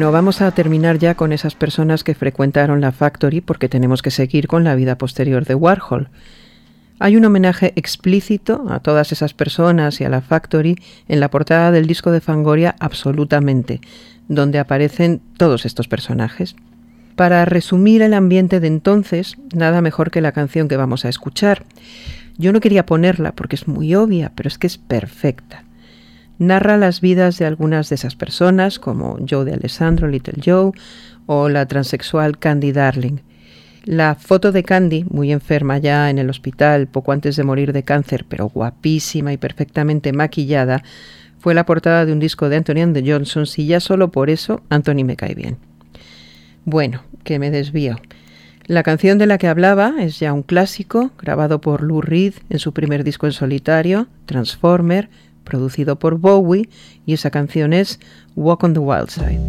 Bueno, 0.00 0.12
vamos 0.12 0.40
a 0.40 0.50
terminar 0.52 0.98
ya 0.98 1.14
con 1.14 1.30
esas 1.30 1.54
personas 1.54 2.04
que 2.04 2.14
frecuentaron 2.14 2.80
la 2.80 2.90
Factory 2.90 3.42
porque 3.42 3.68
tenemos 3.68 4.00
que 4.00 4.10
seguir 4.10 4.48
con 4.48 4.64
la 4.64 4.74
vida 4.74 4.96
posterior 4.96 5.44
de 5.44 5.54
Warhol. 5.54 6.08
Hay 6.98 7.18
un 7.18 7.24
homenaje 7.26 7.74
explícito 7.76 8.64
a 8.70 8.80
todas 8.80 9.12
esas 9.12 9.34
personas 9.34 10.00
y 10.00 10.04
a 10.04 10.08
la 10.08 10.22
Factory 10.22 10.76
en 11.06 11.20
la 11.20 11.28
portada 11.28 11.70
del 11.70 11.86
disco 11.86 12.12
de 12.12 12.22
Fangoria 12.22 12.76
Absolutamente, 12.80 13.82
donde 14.26 14.58
aparecen 14.58 15.20
todos 15.36 15.66
estos 15.66 15.86
personajes. 15.86 16.56
Para 17.14 17.44
resumir 17.44 18.00
el 18.00 18.14
ambiente 18.14 18.58
de 18.58 18.68
entonces, 18.68 19.36
nada 19.54 19.82
mejor 19.82 20.10
que 20.10 20.22
la 20.22 20.32
canción 20.32 20.68
que 20.68 20.78
vamos 20.78 21.04
a 21.04 21.10
escuchar. 21.10 21.66
Yo 22.38 22.54
no 22.54 22.60
quería 22.60 22.86
ponerla 22.86 23.32
porque 23.32 23.56
es 23.56 23.68
muy 23.68 23.94
obvia, 23.94 24.32
pero 24.34 24.48
es 24.48 24.56
que 24.56 24.66
es 24.66 24.78
perfecta. 24.78 25.64
Narra 26.40 26.78
las 26.78 27.02
vidas 27.02 27.38
de 27.38 27.44
algunas 27.44 27.90
de 27.90 27.96
esas 27.96 28.16
personas, 28.16 28.78
como 28.78 29.18
Joe 29.28 29.44
de 29.44 29.52
Alessandro, 29.52 30.08
Little 30.08 30.40
Joe, 30.42 30.72
o 31.26 31.50
la 31.50 31.66
transexual 31.66 32.38
Candy 32.38 32.72
Darling. 32.72 33.18
La 33.84 34.14
foto 34.14 34.50
de 34.50 34.62
Candy, 34.62 35.04
muy 35.10 35.32
enferma 35.32 35.76
ya 35.76 36.08
en 36.08 36.18
el 36.18 36.30
hospital, 36.30 36.86
poco 36.86 37.12
antes 37.12 37.36
de 37.36 37.44
morir 37.44 37.74
de 37.74 37.82
cáncer, 37.82 38.24
pero 38.26 38.48
guapísima 38.48 39.34
y 39.34 39.36
perfectamente 39.36 40.14
maquillada, 40.14 40.82
fue 41.40 41.52
la 41.52 41.66
portada 41.66 42.06
de 42.06 42.12
un 42.14 42.20
disco 42.20 42.48
de 42.48 42.56
Anthony 42.56 42.80
and 42.84 42.94
the 42.94 43.12
Johnsons 43.12 43.58
y 43.58 43.66
ya 43.66 43.78
solo 43.78 44.10
por 44.10 44.30
eso 44.30 44.62
Anthony 44.70 45.04
me 45.04 45.16
cae 45.16 45.34
bien. 45.34 45.58
Bueno, 46.64 47.02
que 47.22 47.38
me 47.38 47.50
desvío. 47.50 48.00
La 48.64 48.82
canción 48.82 49.18
de 49.18 49.26
la 49.26 49.36
que 49.36 49.48
hablaba 49.48 49.92
es 50.00 50.18
ya 50.18 50.32
un 50.32 50.42
clásico, 50.42 51.10
grabado 51.20 51.60
por 51.60 51.82
Lou 51.82 52.00
Reed 52.00 52.32
en 52.48 52.58
su 52.58 52.72
primer 52.72 53.04
disco 53.04 53.26
en 53.26 53.32
solitario, 53.32 54.06
Transformer, 54.24 55.10
producido 55.50 55.98
por 55.98 56.18
Bowie, 56.18 56.70
y 57.04 57.12
esa 57.12 57.30
canción 57.30 57.74
es 57.74 58.00
Walk 58.36 58.64
on 58.64 58.72
the 58.72 58.80
Wild 58.80 59.10
Side. 59.10 59.40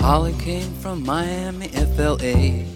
Holly 0.00 0.32
came 0.38 0.72
from 0.80 1.04
Miami, 1.04 1.66
FLA. 1.68 2.75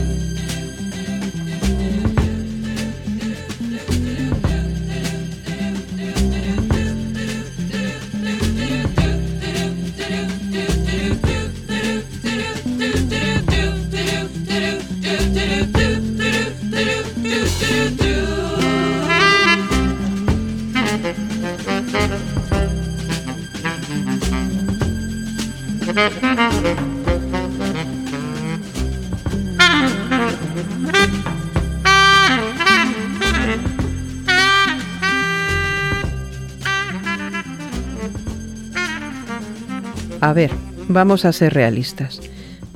Vamos 40.93 41.23
a 41.23 41.31
ser 41.31 41.53
realistas. 41.53 42.19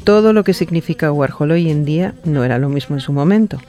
Todo 0.06 0.32
lo 0.32 0.46
que 0.46 0.54
significa 0.54 1.12
Warhol 1.12 1.52
hoy 1.52 1.70
en 1.70 1.84
día 1.84 2.16
no 2.24 2.46
era 2.46 2.60
lo 2.60 2.70
mismo 2.70 2.96
en 2.96 3.02
su 3.02 3.12
momento. 3.12 3.60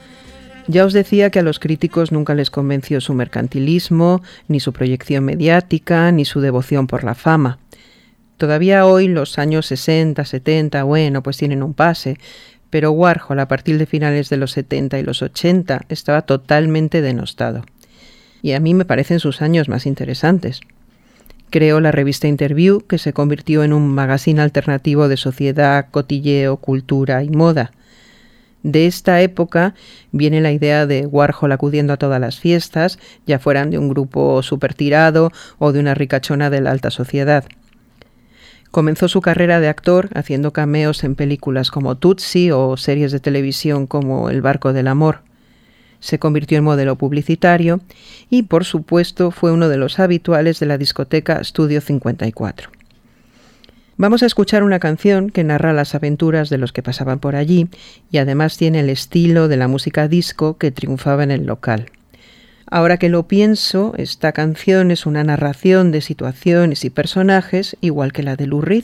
Ya 0.67 0.85
os 0.85 0.93
decía 0.93 1.31
que 1.31 1.39
a 1.39 1.43
los 1.43 1.59
críticos 1.59 2.13
nunca 2.13 2.33
les 2.33 2.49
convenció 2.49 3.01
su 3.01 3.13
mercantilismo, 3.13 4.21
ni 4.47 4.61
su 4.61 4.71
proyección 4.71 5.25
mediática, 5.25 6.13
ni 6.13 6.23
su 6.23 6.39
devoción 6.39 6.87
por 6.87 7.03
la 7.03 7.13
fama. 7.13 7.59
Todavía 8.37 8.85
hoy, 8.85 9.09
los 9.09 9.37
años 9.37 9.65
60, 9.65 10.23
70, 10.23 10.81
bueno, 10.83 11.21
pues 11.21 11.35
tienen 11.35 11.61
un 11.61 11.73
pase, 11.73 12.17
pero 12.69 12.91
Warhol 12.91 13.41
a 13.41 13.49
partir 13.49 13.77
de 13.77 13.85
finales 13.85 14.29
de 14.29 14.37
los 14.37 14.53
70 14.53 14.97
y 14.97 15.03
los 15.03 15.21
80 15.21 15.81
estaba 15.89 16.21
totalmente 16.21 17.01
denostado. 17.01 17.65
Y 18.41 18.53
a 18.53 18.61
mí 18.61 18.73
me 18.73 18.85
parecen 18.85 19.19
sus 19.19 19.41
años 19.41 19.67
más 19.67 19.85
interesantes. 19.85 20.61
Creó 21.49 21.79
la 21.79 21.91
revista 21.91 22.27
Interview, 22.27 22.81
que 22.81 22.97
se 22.97 23.13
convirtió 23.13 23.63
en 23.63 23.71
un 23.71 23.87
magazine 23.87 24.41
alternativo 24.41 25.07
de 25.07 25.17
sociedad, 25.17 25.87
cotilleo, 25.91 26.57
cultura 26.57 27.23
y 27.23 27.29
moda. 27.29 27.71
De 28.63 28.85
esta 28.85 29.21
época 29.21 29.75
viene 30.11 30.41
la 30.41 30.51
idea 30.51 30.85
de 30.85 31.05
Warhol 31.05 31.53
acudiendo 31.53 31.93
a 31.93 31.97
todas 31.97 32.19
las 32.19 32.39
fiestas, 32.39 32.99
ya 33.25 33.39
fueran 33.39 33.69
de 33.69 33.77
un 33.77 33.87
grupo 33.87 34.43
super 34.43 34.73
tirado 34.73 35.31
o 35.57 35.71
de 35.71 35.79
una 35.79 35.93
ricachona 35.93 36.49
de 36.49 36.59
la 36.59 36.71
alta 36.71 36.91
sociedad. 36.91 37.45
Comenzó 38.69 39.07
su 39.07 39.21
carrera 39.21 39.61
de 39.61 39.69
actor 39.69 40.09
haciendo 40.13 40.51
cameos 40.51 41.05
en 41.05 41.15
películas 41.15 41.71
como 41.71 41.95
Tutsi 41.95 42.51
o 42.51 42.75
series 42.75 43.13
de 43.13 43.21
televisión 43.21 43.87
como 43.87 44.29
El 44.29 44.41
barco 44.41 44.73
del 44.73 44.87
amor. 44.87 45.26
Se 45.99 46.19
convirtió 46.19 46.57
en 46.57 46.63
modelo 46.63 46.95
publicitario 46.95 47.81
y, 48.29 48.43
por 48.43 48.65
supuesto, 48.65 49.31
fue 49.31 49.51
uno 49.51 49.69
de 49.69 49.77
los 49.77 49.99
habituales 49.99 50.59
de 50.59 50.65
la 50.67 50.77
discoteca 50.77 51.43
Studio 51.43 51.81
54. 51.81 52.69
Vamos 53.99 54.21
a 54.21 54.27
escuchar 54.27 54.61
una 54.61 54.77
canción 54.77 55.31
que 55.31 55.43
narra 55.43 55.73
las 55.73 55.95
aventuras 55.95 56.51
de 56.51 56.59
los 56.59 56.71
que 56.71 56.83
pasaban 56.83 57.17
por 57.17 57.35
allí 57.35 57.67
y 58.11 58.19
además 58.19 58.55
tiene 58.55 58.81
el 58.81 58.91
estilo 58.91 59.47
de 59.47 59.57
la 59.57 59.67
música 59.67 60.07
disco 60.07 60.57
que 60.59 60.69
triunfaba 60.69 61.23
en 61.23 61.31
el 61.31 61.47
local. 61.47 61.87
Ahora 62.69 62.97
que 62.97 63.09
lo 63.09 63.27
pienso, 63.27 63.93
esta 63.97 64.33
canción 64.33 64.91
es 64.91 65.05
una 65.07 65.23
narración 65.23 65.91
de 65.91 66.01
situaciones 66.01 66.85
y 66.85 66.91
personajes 66.91 67.75
igual 67.81 68.13
que 68.13 68.23
la 68.23 68.35
de 68.35 68.45
Lou 68.45 68.61
Reed. 68.61 68.83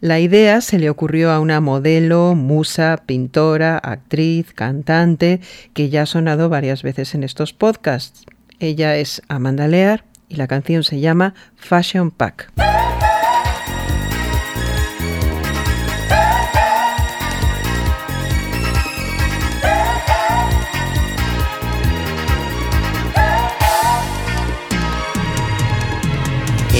La 0.00 0.20
idea 0.20 0.60
se 0.60 0.78
le 0.78 0.90
ocurrió 0.90 1.32
a 1.32 1.40
una 1.40 1.60
modelo, 1.60 2.36
musa, 2.36 3.02
pintora, 3.04 3.78
actriz, 3.78 4.52
cantante, 4.54 5.40
que 5.74 5.88
ya 5.88 6.02
ha 6.02 6.06
sonado 6.06 6.48
varias 6.48 6.84
veces 6.84 7.16
en 7.16 7.24
estos 7.24 7.52
podcasts. 7.52 8.24
Ella 8.60 8.96
es 8.96 9.22
Amanda 9.28 9.66
Lear 9.66 10.04
y 10.28 10.36
la 10.36 10.46
canción 10.46 10.84
se 10.84 11.00
llama 11.00 11.34
Fashion 11.56 12.12
Pack. 12.12 12.52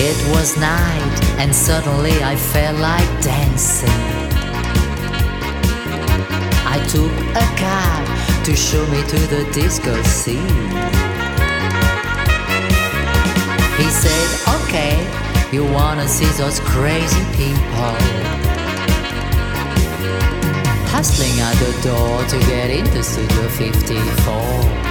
It 0.00 0.16
was 0.32 0.56
night, 0.56 1.27
and 1.38 1.54
suddenly 1.54 2.22
I 2.22 2.34
felt 2.34 2.78
like 2.80 3.08
dancing. 3.22 3.88
I 6.66 6.84
took 6.88 7.12
a 7.36 7.46
cab 7.56 8.44
to 8.44 8.56
show 8.56 8.84
me 8.88 9.00
to 9.02 9.18
the 9.34 9.48
disco 9.52 10.02
scene. 10.02 10.68
He 13.78 13.88
said, 14.02 14.28
Okay, 14.62 14.98
you 15.52 15.64
wanna 15.64 16.08
see 16.08 16.30
those 16.36 16.58
crazy 16.60 17.24
people? 17.36 17.94
Hustling 20.90 21.38
at 21.40 21.54
the 21.62 21.72
door 21.88 22.24
to 22.24 22.38
get 22.50 22.70
into 22.70 23.02
Studio 23.04 23.48
54. 23.48 24.87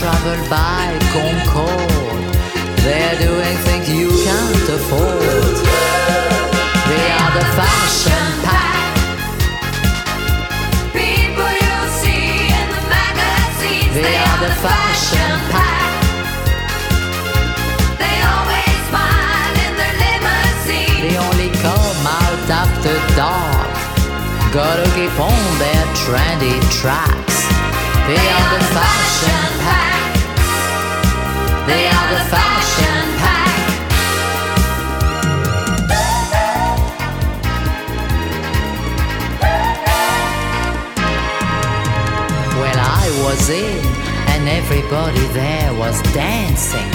They 0.00 0.06
travel 0.06 0.48
by 0.48 0.96
Concorde. 1.12 2.32
They're 2.80 3.18
doing 3.20 3.56
things 3.68 3.86
you 3.90 4.08
can't 4.24 4.68
afford. 4.72 5.56
They 6.88 7.06
are 7.20 7.32
the 7.36 7.44
fashion 7.52 8.26
pack. 8.40 8.96
People 10.96 11.52
you 11.52 11.76
see 12.00 12.48
in 12.48 12.66
the 12.72 12.82
magazines. 12.88 13.92
They, 13.92 14.16
are 14.16 14.40
the 14.40 14.54
fashion 14.64 15.32
pack. 15.52 15.92
They 18.00 18.16
always 18.24 18.76
smile 18.88 19.54
in 19.68 19.72
their 19.76 19.96
limousine. 20.00 21.12
They 21.12 21.16
only 21.28 21.50
come 21.60 22.06
out 22.08 22.48
after 22.48 22.96
dark. 23.20 23.68
Gotta 24.50 24.88
keep 24.96 25.12
on 25.20 25.44
their 25.60 25.84
trendy 26.00 26.56
tracks. 26.80 27.44
They 28.08 28.16
are 28.16 28.48
the 28.56 28.64
fashion 28.72 29.60
pack. 29.60 29.89
They 31.70 31.86
are 31.86 32.08
the 32.16 32.24
fashion 32.34 33.00
pack. 33.22 33.54
Well, 42.58 42.80
I 43.02 43.06
was 43.24 43.48
in, 43.50 43.86
and 44.32 44.48
everybody 44.48 45.24
there 45.28 45.72
was 45.74 46.02
dancing. 46.12 46.90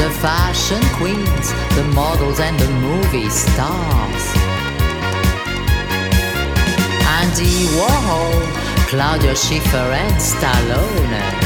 The 0.00 0.10
fashion 0.20 0.82
queens, 0.98 1.46
the 1.74 1.84
models, 1.92 2.38
and 2.38 2.56
the 2.60 2.70
movie 2.86 3.30
stars. 3.30 4.24
Andy 7.18 7.66
Warhol, 7.76 8.32
Claudia 8.90 9.34
Schiffer 9.34 9.88
and 10.04 10.14
Stallone. 10.20 11.45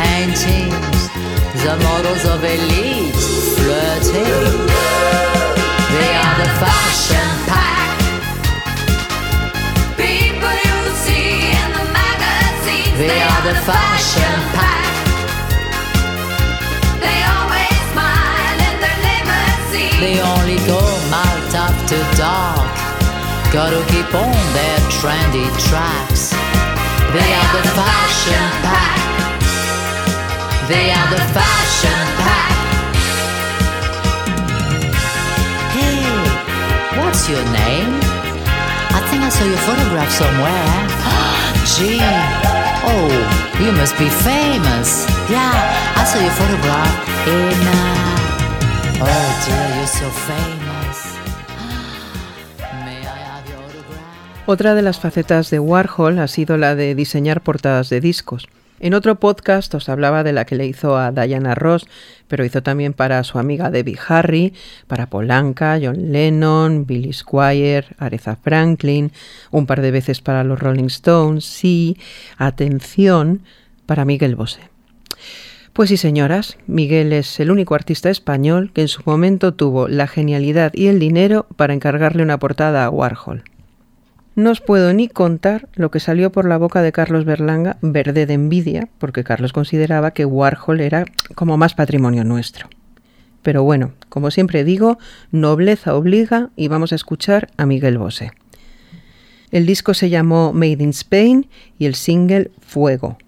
paintings. 0.00 1.00
The 1.64 1.76
models 1.86 2.24
of 2.32 2.40
elite 2.56 3.22
flirting. 3.56 4.56
They 5.96 6.12
are 6.24 6.36
the 6.42 6.50
fashion 6.62 7.30
pack. 7.50 7.90
People 10.00 10.54
you 10.66 10.78
see 11.04 11.52
in 11.60 11.68
the 11.78 11.86
magazines. 12.00 12.96
They 13.02 13.18
are 13.30 13.42
the 13.50 13.56
fashion 13.70 14.36
pack. 14.56 14.92
They 17.04 17.18
always 17.34 17.78
smile 17.92 18.58
in 18.68 18.76
their 18.84 18.98
limousine. 19.06 20.00
They 20.04 20.16
only 20.34 20.58
go 20.74 20.82
out 21.24 21.50
after 21.66 22.00
dark. 22.16 22.72
Gotta 23.52 23.82
keep 23.92 24.10
on 24.14 24.38
their 24.56 24.80
trendy 24.96 25.46
tracks. 25.66 26.22
They 27.16 27.30
are 27.40 27.50
the 27.58 27.64
fashion 27.76 28.46
pack. 28.64 28.99
They 30.70 30.92
are 30.92 31.10
the 31.10 31.18
fashion 31.34 32.00
pack. 32.22 32.54
Hey, 35.74 35.98
what's 36.94 37.26
your 37.28 37.42
name? 37.50 37.98
I 38.94 39.02
think 39.10 39.20
I 39.26 39.30
saw 39.34 39.46
your 39.50 39.62
photograph 39.66 40.10
somewhere. 40.14 40.70
Gee, 41.74 41.98
oh, 42.86 43.10
you 43.58 43.72
must 43.72 43.98
be 43.98 44.08
famous. 44.22 45.10
Yeah, 45.26 45.50
I 45.98 46.04
saw 46.06 46.22
your 46.22 46.36
photograph 46.38 46.94
in. 47.26 47.58
Uh... 47.66 49.10
Oh 49.10 49.26
dear, 49.42 49.66
you're 49.74 49.90
so 49.90 50.08
famous. 50.30 50.98
May 52.86 53.02
I 53.02 53.18
have 53.26 53.42
your 53.50 53.58
autograph? 53.58 54.46
Otra 54.46 54.76
de 54.76 54.82
las 54.82 55.00
facetas 55.00 55.50
de 55.50 55.58
Warhol 55.58 56.20
ha 56.20 56.28
sido 56.28 56.56
la 56.56 56.76
de 56.76 56.94
diseñar 56.94 57.40
portadas 57.40 57.88
de 57.90 58.00
discos. 58.00 58.46
En 58.82 58.94
otro 58.94 59.20
podcast 59.20 59.74
os 59.74 59.90
hablaba 59.90 60.24
de 60.24 60.32
la 60.32 60.46
que 60.46 60.56
le 60.56 60.66
hizo 60.66 60.96
a 60.96 61.12
Diana 61.12 61.54
Ross, 61.54 61.86
pero 62.28 62.46
hizo 62.46 62.62
también 62.62 62.94
para 62.94 63.22
su 63.24 63.38
amiga 63.38 63.70
Debbie 63.70 63.98
Harry, 64.08 64.54
para 64.86 65.06
Polanca, 65.06 65.78
John 65.80 66.12
Lennon, 66.12 66.86
Billy 66.86 67.12
Squire, 67.12 67.84
Aretha 67.98 68.36
Franklin, 68.36 69.12
un 69.50 69.66
par 69.66 69.82
de 69.82 69.90
veces 69.90 70.22
para 70.22 70.44
los 70.44 70.58
Rolling 70.58 70.86
Stones 70.86 71.62
y, 71.62 71.98
atención, 72.38 73.42
para 73.84 74.06
Miguel 74.06 74.34
Bosé. 74.34 74.62
Pues 75.74 75.90
sí, 75.90 75.98
señoras, 75.98 76.56
Miguel 76.66 77.12
es 77.12 77.38
el 77.38 77.50
único 77.50 77.74
artista 77.74 78.08
español 78.08 78.70
que 78.72 78.80
en 78.80 78.88
su 78.88 79.02
momento 79.04 79.52
tuvo 79.52 79.88
la 79.88 80.06
genialidad 80.06 80.72
y 80.72 80.86
el 80.86 80.98
dinero 80.98 81.46
para 81.56 81.74
encargarle 81.74 82.22
una 82.22 82.38
portada 82.38 82.86
a 82.86 82.90
Warhol. 82.90 83.44
No 84.36 84.50
os 84.50 84.60
puedo 84.60 84.92
ni 84.94 85.08
contar 85.08 85.68
lo 85.74 85.90
que 85.90 85.98
salió 86.00 86.30
por 86.30 86.48
la 86.48 86.56
boca 86.56 86.82
de 86.82 86.92
Carlos 86.92 87.24
Berlanga, 87.24 87.78
verde 87.82 88.26
de 88.26 88.34
envidia, 88.34 88.88
porque 88.98 89.24
Carlos 89.24 89.52
consideraba 89.52 90.12
que 90.12 90.24
Warhol 90.24 90.80
era 90.80 91.04
como 91.34 91.56
más 91.56 91.74
patrimonio 91.74 92.24
nuestro. 92.24 92.68
Pero 93.42 93.64
bueno, 93.64 93.92
como 94.08 94.30
siempre 94.30 94.64
digo, 94.64 94.98
nobleza 95.32 95.94
obliga 95.94 96.50
y 96.56 96.68
vamos 96.68 96.92
a 96.92 96.94
escuchar 96.94 97.48
a 97.56 97.66
Miguel 97.66 97.98
Bosé. 97.98 98.32
El 99.50 99.66
disco 99.66 99.94
se 99.94 100.10
llamó 100.10 100.52
Made 100.52 100.82
in 100.82 100.90
Spain 100.90 101.48
y 101.78 101.86
el 101.86 101.96
single 101.96 102.52
Fuego. 102.60 103.18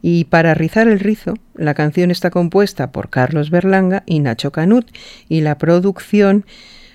Y 0.00 0.24
para 0.24 0.54
rizar 0.54 0.88
el 0.88 1.00
rizo, 1.00 1.34
la 1.54 1.74
canción 1.74 2.10
está 2.10 2.30
compuesta 2.30 2.90
por 2.92 3.10
Carlos 3.10 3.50
Berlanga 3.50 4.04
y 4.06 4.20
Nacho 4.20 4.52
Canut 4.52 4.86
y 5.28 5.40
la 5.40 5.58
producción, 5.58 6.46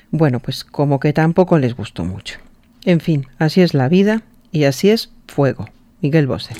bueno, 0.09 0.39
pues 0.39 0.63
como 0.63 0.99
que 0.99 1.13
tampoco 1.13 1.59
les 1.59 1.75
gustó 1.75 2.05
mucho. 2.05 2.39
En 2.85 2.99
fin, 2.99 3.27
así 3.39 3.61
es 3.61 3.73
la 3.73 3.89
vida 3.89 4.23
y 4.51 4.65
así 4.65 4.89
es 4.89 5.11
Fuego. 5.27 5.69
Miguel 6.01 6.27
Bosé. 6.27 6.53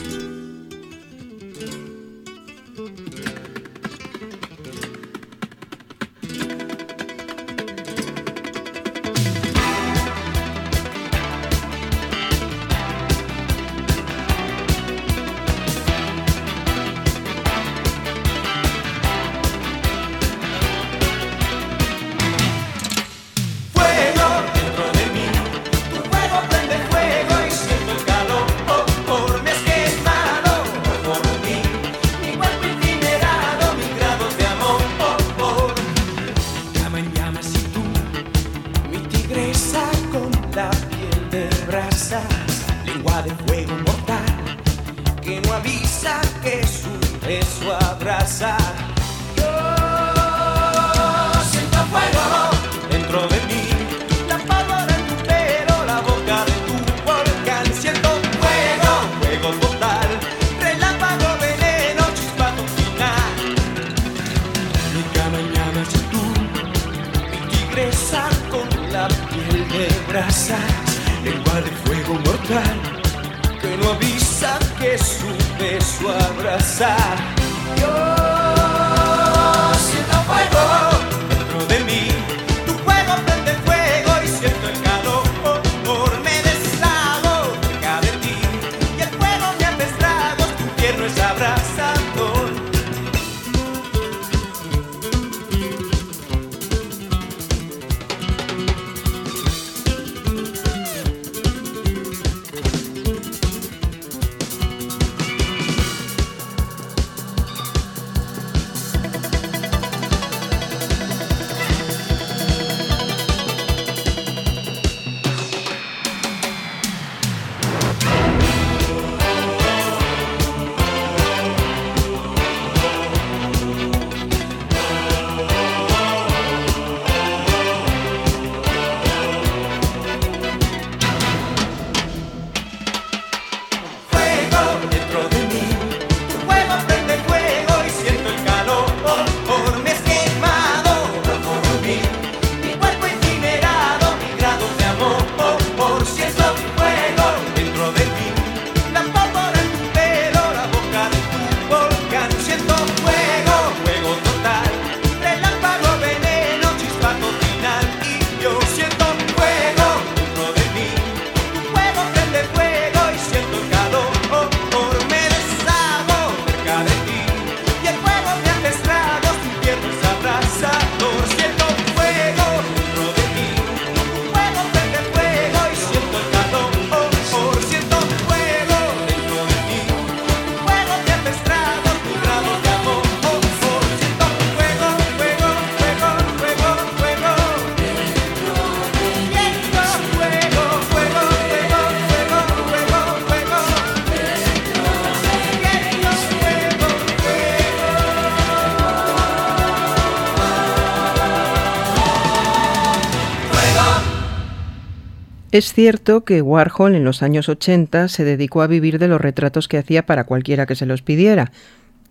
Es 205.54 205.72
cierto 205.72 206.24
que 206.26 206.42
Warhol 206.42 206.96
en 206.96 207.04
los 207.04 207.22
años 207.22 207.48
80 207.48 208.08
se 208.08 208.24
dedicó 208.24 208.64
a 208.64 208.68
vivir 208.68 208.98
de 208.98 209.08
los 209.08 209.22
retratos 209.22 209.68
que 209.68 209.78
hacía 209.78 210.04
para 210.04 210.24
cualquiera 210.24 210.66
que 210.66 210.74
se 210.74 210.88
los 210.88 211.04
pidiera. 211.04 211.52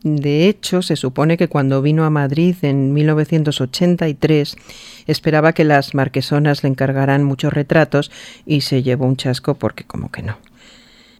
De 0.04 0.48
hecho, 0.48 0.80
se 0.80 0.94
supone 0.94 1.36
que 1.36 1.48
cuando 1.48 1.82
vino 1.82 2.04
a 2.04 2.10
Madrid 2.10 2.54
en 2.62 2.94
1983 2.94 4.56
esperaba 5.08 5.54
que 5.54 5.64
las 5.64 5.92
marquesonas 5.92 6.62
le 6.62 6.68
encargaran 6.68 7.24
muchos 7.24 7.52
retratos 7.52 8.12
y 8.46 8.60
se 8.60 8.84
llevó 8.84 9.06
un 9.06 9.16
chasco 9.16 9.54
porque 9.54 9.82
como 9.82 10.12
que 10.12 10.22
no. 10.22 10.38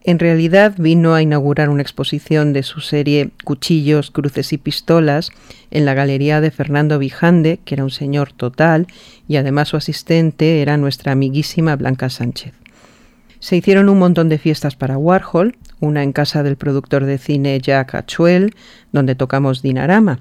En 0.05 0.19
realidad 0.19 0.75
vino 0.79 1.15
a 1.15 1.23
inaugurar 1.23 1.69
una 1.69 1.83
exposición 1.83 2.53
de 2.53 2.65
su 2.65 2.81
serie 2.81 3.31
Cuchillos, 3.45 4.11
Cruces 4.11 4.53
y 4.53 4.59
Pistolas 4.59 5.31
en 5.71 5.85
la 5.85 5.95
galería 5.95 6.41
de 6.41 6.51
Fernando 6.51 6.99
Vijande, 6.99 7.61
que 7.65 7.77
era 7.77 7.85
un 7.85 7.91
señor 7.91 8.33
total, 8.33 8.89
y 9.29 9.37
además 9.37 9.69
su 9.69 9.77
asistente 9.77 10.61
era 10.61 10.77
nuestra 10.77 11.13
amiguísima 11.13 11.77
Blanca 11.77 12.11
Sánchez. 12.11 12.53
Se 13.39 13.57
hicieron 13.57 13.89
un 13.89 13.99
montón 13.99 14.29
de 14.29 14.39
fiestas 14.39 14.75
para 14.75 14.99
Warhol, 14.99 15.57
una 15.79 16.03
en 16.03 16.13
casa 16.13 16.43
del 16.43 16.57
productor 16.57 17.05
de 17.05 17.19
cine 17.19 17.61
Jack 17.61 17.95
Achuel, 17.95 18.55
donde 18.91 19.15
tocamos 19.15 19.63
Dinarama, 19.63 20.19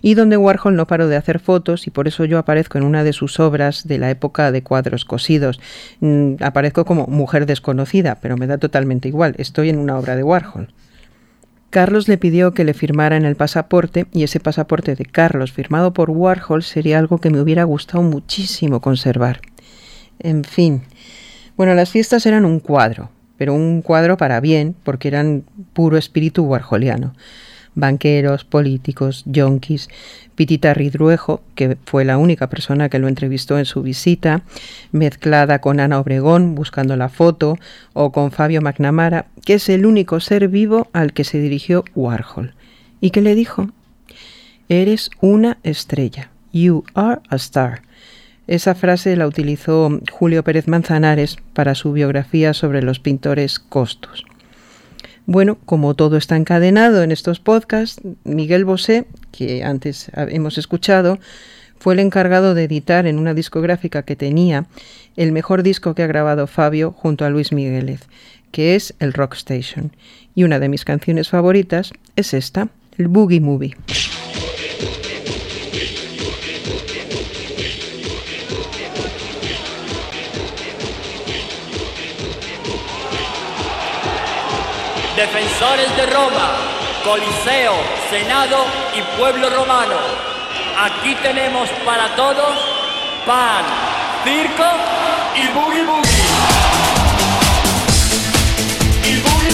y 0.00 0.14
donde 0.14 0.36
Warhol 0.36 0.76
no 0.76 0.86
paró 0.86 1.08
de 1.08 1.16
hacer 1.16 1.38
fotos 1.38 1.86
y 1.86 1.90
por 1.90 2.08
eso 2.08 2.24
yo 2.24 2.38
aparezco 2.38 2.78
en 2.78 2.84
una 2.84 3.04
de 3.04 3.12
sus 3.12 3.40
obras 3.40 3.86
de 3.86 3.98
la 3.98 4.10
época 4.10 4.52
de 4.52 4.62
cuadros 4.62 5.04
cosidos. 5.04 5.60
Mm, 6.00 6.34
aparezco 6.40 6.84
como 6.84 7.06
mujer 7.06 7.46
desconocida, 7.46 8.18
pero 8.20 8.36
me 8.36 8.46
da 8.46 8.58
totalmente 8.58 9.08
igual, 9.08 9.34
estoy 9.38 9.70
en 9.70 9.78
una 9.78 9.98
obra 9.98 10.16
de 10.16 10.22
Warhol. 10.22 10.72
Carlos 11.70 12.08
le 12.08 12.16
pidió 12.16 12.54
que 12.54 12.64
le 12.64 12.72
firmara 12.72 13.16
en 13.16 13.26
el 13.26 13.36
pasaporte 13.36 14.06
y 14.12 14.22
ese 14.22 14.40
pasaporte 14.40 14.94
de 14.94 15.04
Carlos 15.04 15.52
firmado 15.52 15.92
por 15.92 16.08
Warhol 16.08 16.62
sería 16.62 16.98
algo 16.98 17.18
que 17.18 17.30
me 17.30 17.40
hubiera 17.40 17.64
gustado 17.64 18.02
muchísimo 18.02 18.80
conservar. 18.80 19.42
En 20.18 20.44
fin. 20.44 20.82
Bueno, 21.58 21.74
las 21.74 21.90
fiestas 21.90 22.24
eran 22.24 22.46
un 22.46 22.60
cuadro, 22.60 23.10
pero 23.36 23.52
un 23.52 23.82
cuadro 23.82 24.16
para 24.16 24.40
bien, 24.40 24.74
porque 24.82 25.08
eran 25.08 25.44
puro 25.74 25.98
espíritu 25.98 26.44
warholiano 26.44 27.12
banqueros, 27.78 28.44
políticos, 28.44 29.22
yonkis, 29.26 29.88
Pitita 30.34 30.74
Ridruejo, 30.74 31.42
que 31.54 31.76
fue 31.84 32.04
la 32.04 32.18
única 32.18 32.48
persona 32.48 32.88
que 32.88 32.98
lo 32.98 33.08
entrevistó 33.08 33.58
en 33.58 33.64
su 33.64 33.82
visita, 33.82 34.42
mezclada 34.92 35.60
con 35.60 35.80
Ana 35.80 35.98
Obregón 35.98 36.54
buscando 36.54 36.96
la 36.96 37.08
foto, 37.08 37.58
o 37.92 38.12
con 38.12 38.30
Fabio 38.30 38.60
McNamara, 38.60 39.26
que 39.44 39.54
es 39.54 39.68
el 39.68 39.86
único 39.86 40.20
ser 40.20 40.48
vivo 40.48 40.88
al 40.92 41.12
que 41.12 41.24
se 41.24 41.40
dirigió 41.40 41.84
Warhol. 41.94 42.54
¿Y 43.00 43.10
qué 43.10 43.20
le 43.20 43.34
dijo? 43.34 43.70
Eres 44.68 45.10
una 45.20 45.58
estrella. 45.62 46.30
You 46.52 46.84
are 46.94 47.20
a 47.30 47.36
star. 47.36 47.82
Esa 48.46 48.74
frase 48.74 49.16
la 49.16 49.26
utilizó 49.26 50.00
Julio 50.10 50.42
Pérez 50.42 50.68
Manzanares 50.68 51.36
para 51.52 51.74
su 51.74 51.92
biografía 51.92 52.54
sobre 52.54 52.82
los 52.82 52.98
pintores 52.98 53.58
Costos. 53.58 54.24
Bueno, 55.30 55.58
como 55.66 55.92
todo 55.92 56.16
está 56.16 56.36
encadenado 56.36 57.02
en 57.02 57.12
estos 57.12 57.38
podcasts, 57.38 58.00
Miguel 58.24 58.64
Bosé, 58.64 59.04
que 59.30 59.62
antes 59.62 60.10
hemos 60.14 60.56
escuchado, 60.56 61.18
fue 61.78 61.92
el 61.92 62.00
encargado 62.00 62.54
de 62.54 62.64
editar 62.64 63.06
en 63.06 63.18
una 63.18 63.34
discográfica 63.34 64.04
que 64.04 64.16
tenía 64.16 64.64
el 65.16 65.32
mejor 65.32 65.62
disco 65.62 65.94
que 65.94 66.02
ha 66.02 66.06
grabado 66.06 66.46
Fabio 66.46 66.92
junto 66.92 67.26
a 67.26 67.28
Luis 67.28 67.52
Migueles, 67.52 68.00
que 68.52 68.74
es 68.74 68.94
el 69.00 69.12
Rock 69.12 69.34
Station. 69.34 69.92
Y 70.34 70.44
una 70.44 70.60
de 70.60 70.70
mis 70.70 70.86
canciones 70.86 71.28
favoritas 71.28 71.92
es 72.16 72.32
esta, 72.32 72.68
el 72.96 73.08
Boogie 73.08 73.42
Movie. 73.42 73.76
Defensores 85.18 85.96
de 85.96 86.06
Roma, 86.06 86.54
Coliseo, 87.02 87.74
Senado 88.08 88.64
y 88.94 89.02
pueblo 89.18 89.50
romano. 89.50 89.96
Aquí 90.78 91.16
tenemos 91.16 91.68
para 91.84 92.14
todos 92.14 92.56
pan, 93.26 93.64
circo 94.22 94.62
y 95.34 95.48
boogie 95.48 95.82
boogie. 95.82 96.08
Y 99.02 99.16
boogie. 99.24 99.48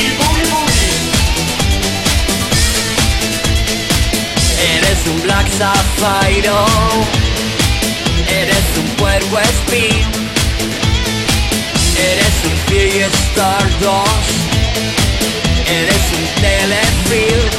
Y 0.00 0.16
boogie 0.18 0.46
boogie. 0.50 0.94
Eres 4.76 5.06
un 5.06 5.22
Black 5.22 5.46
Sapphire 5.46 7.23
Espín 9.16 9.94
Eres 11.96 12.36
un 12.44 12.56
Fury 12.66 13.04
Star 13.30 13.62
2 13.80 14.08
Eres 15.68 16.04
un 16.18 16.24
telefilm 16.42 17.50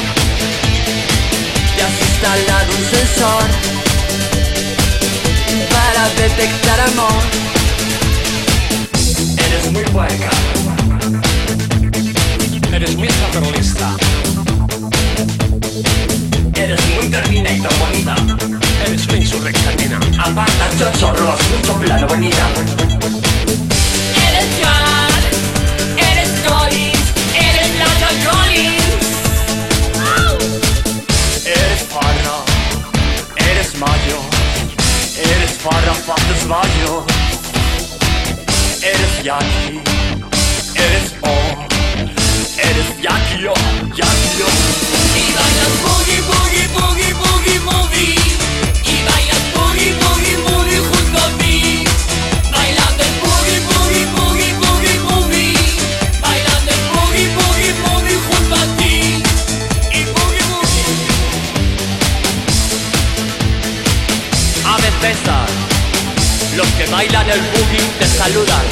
Te 1.74 1.82
has 1.82 2.00
instalado 2.00 2.72
un 2.76 2.84
sensor 2.84 3.44
Para 5.70 6.08
detectar 6.10 6.80
amor 6.80 7.22
Eres 9.38 9.72
muy 9.72 9.84
puerca. 9.84 10.30
Eres 12.72 12.96
muy 12.96 13.08
sacerolista. 13.08 13.96
Eres 16.54 16.80
muy 16.96 17.08
terminator 17.08 17.72
bonita. 17.78 18.55
Eres 18.86 19.06
una 19.08 19.16
insurreccionina. 19.18 19.98
Aparta, 20.18 20.70
chochorros, 20.78 21.40
mucho 21.50 21.74
plano 21.80 22.06
bonita. 22.06 22.48
Eres 24.28 24.48
John, 24.60 25.22
eres 25.96 26.30
Collins, 26.46 27.06
eres 27.34 27.70
Lata 27.78 28.10
Collins. 28.24 28.84
Eres 31.44 31.82
farra, 31.90 32.36
eres 33.36 33.74
mayo, 33.76 34.18
eres 35.16 35.52
farra, 35.62 35.94
faces 35.94 36.46
mayo. 36.46 37.04
Eres 38.82 39.24
yaki, 39.24 39.80
eres 40.76 41.12
o, 41.22 41.34
eres 42.56 42.88
yaki 43.02 43.46
o, 43.46 43.54
yaki 43.96 44.42
o. 44.42 44.50
Y 45.16 45.32
bailas 45.34 45.74
boogie, 45.82 46.20
boogie, 46.22 46.66
boogie, 46.68 47.14
bailan 66.96 67.28
el 67.28 67.40
boogie 67.52 67.84
te 67.98 68.06
saludan. 68.06 68.66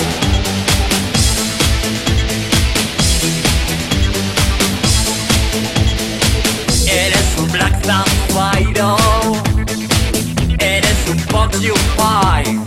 Eres 6.87 7.29
un 7.39 7.53
Black 7.53 7.75
Sapphire 7.85 8.85
Eres 10.59 11.01
un 11.11 11.18
Porcupine 11.33 11.75
Eres 11.97 12.64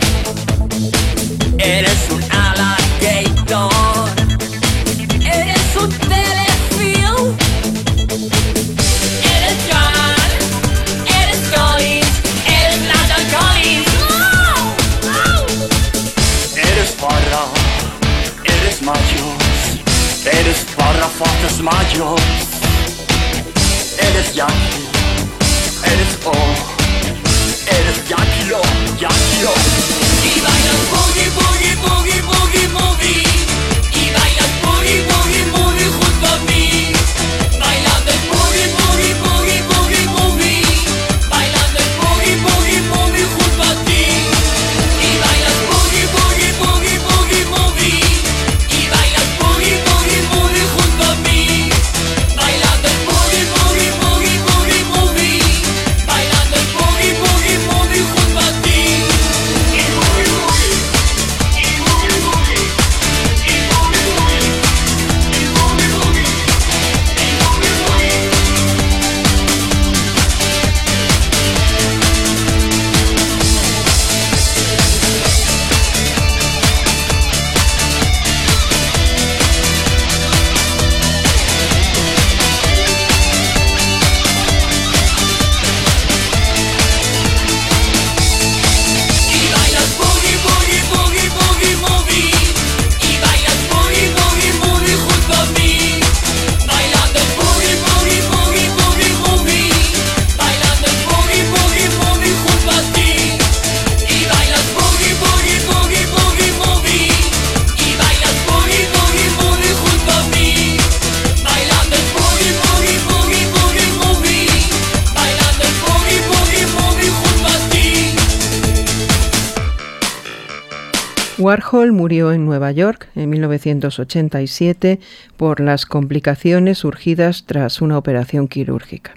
Warhol 121.48 121.92
murió 121.92 122.34
en 122.34 122.44
Nueva 122.44 122.72
York 122.72 123.08
en 123.14 123.30
1987 123.30 125.00
por 125.38 125.60
las 125.60 125.86
complicaciones 125.86 126.76
surgidas 126.76 127.44
tras 127.46 127.80
una 127.80 127.96
operación 127.96 128.48
quirúrgica. 128.48 129.14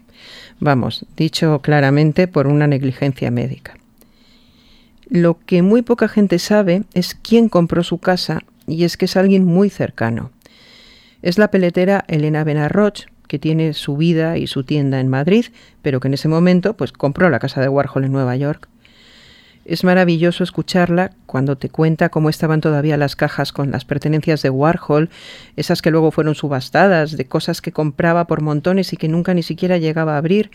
Vamos, 0.61 1.05
dicho 1.17 1.59
claramente 1.61 2.29
por 2.29 2.47
una 2.47 2.67
negligencia 2.67 3.31
médica. 3.31 3.73
Lo 5.09 5.39
que 5.45 5.61
muy 5.61 5.81
poca 5.81 6.07
gente 6.07 6.39
sabe 6.39 6.83
es 6.93 7.15
quién 7.15 7.49
compró 7.49 7.83
su 7.83 7.97
casa 7.97 8.43
y 8.65 8.85
es 8.85 8.95
que 8.95 9.03
es 9.03 9.17
alguien 9.17 9.43
muy 9.43 9.69
cercano. 9.69 10.31
Es 11.21 11.37
la 11.37 11.51
peletera 11.51 12.05
Elena 12.07 12.45
Benarroch, 12.45 13.07
que 13.27 13.39
tiene 13.39 13.73
su 13.73 13.97
vida 13.97 14.37
y 14.37 14.47
su 14.47 14.63
tienda 14.63 15.01
en 15.01 15.09
Madrid, 15.09 15.47
pero 15.81 15.99
que 15.99 16.07
en 16.07 16.13
ese 16.13 16.29
momento 16.29 16.77
pues 16.77 16.93
compró 16.93 17.29
la 17.29 17.39
casa 17.39 17.59
de 17.59 17.67
Warhol 17.67 18.05
en 18.05 18.13
Nueva 18.13 18.37
York. 18.37 18.69
Es 19.63 19.83
maravilloso 19.83 20.43
escucharla 20.43 21.11
cuando 21.27 21.55
te 21.55 21.69
cuenta 21.69 22.09
cómo 22.09 22.29
estaban 22.29 22.61
todavía 22.61 22.97
las 22.97 23.15
cajas 23.15 23.51
con 23.51 23.71
las 23.71 23.85
pertenencias 23.85 24.41
de 24.41 24.49
Warhol, 24.49 25.09
esas 25.55 25.81
que 25.81 25.91
luego 25.91 26.11
fueron 26.11 26.33
subastadas, 26.33 27.15
de 27.15 27.25
cosas 27.25 27.61
que 27.61 27.71
compraba 27.71 28.25
por 28.25 28.41
montones 28.41 28.91
y 28.93 28.97
que 28.97 29.07
nunca 29.07 29.33
ni 29.33 29.43
siquiera 29.43 29.77
llegaba 29.77 30.15
a 30.15 30.17
abrir. 30.17 30.49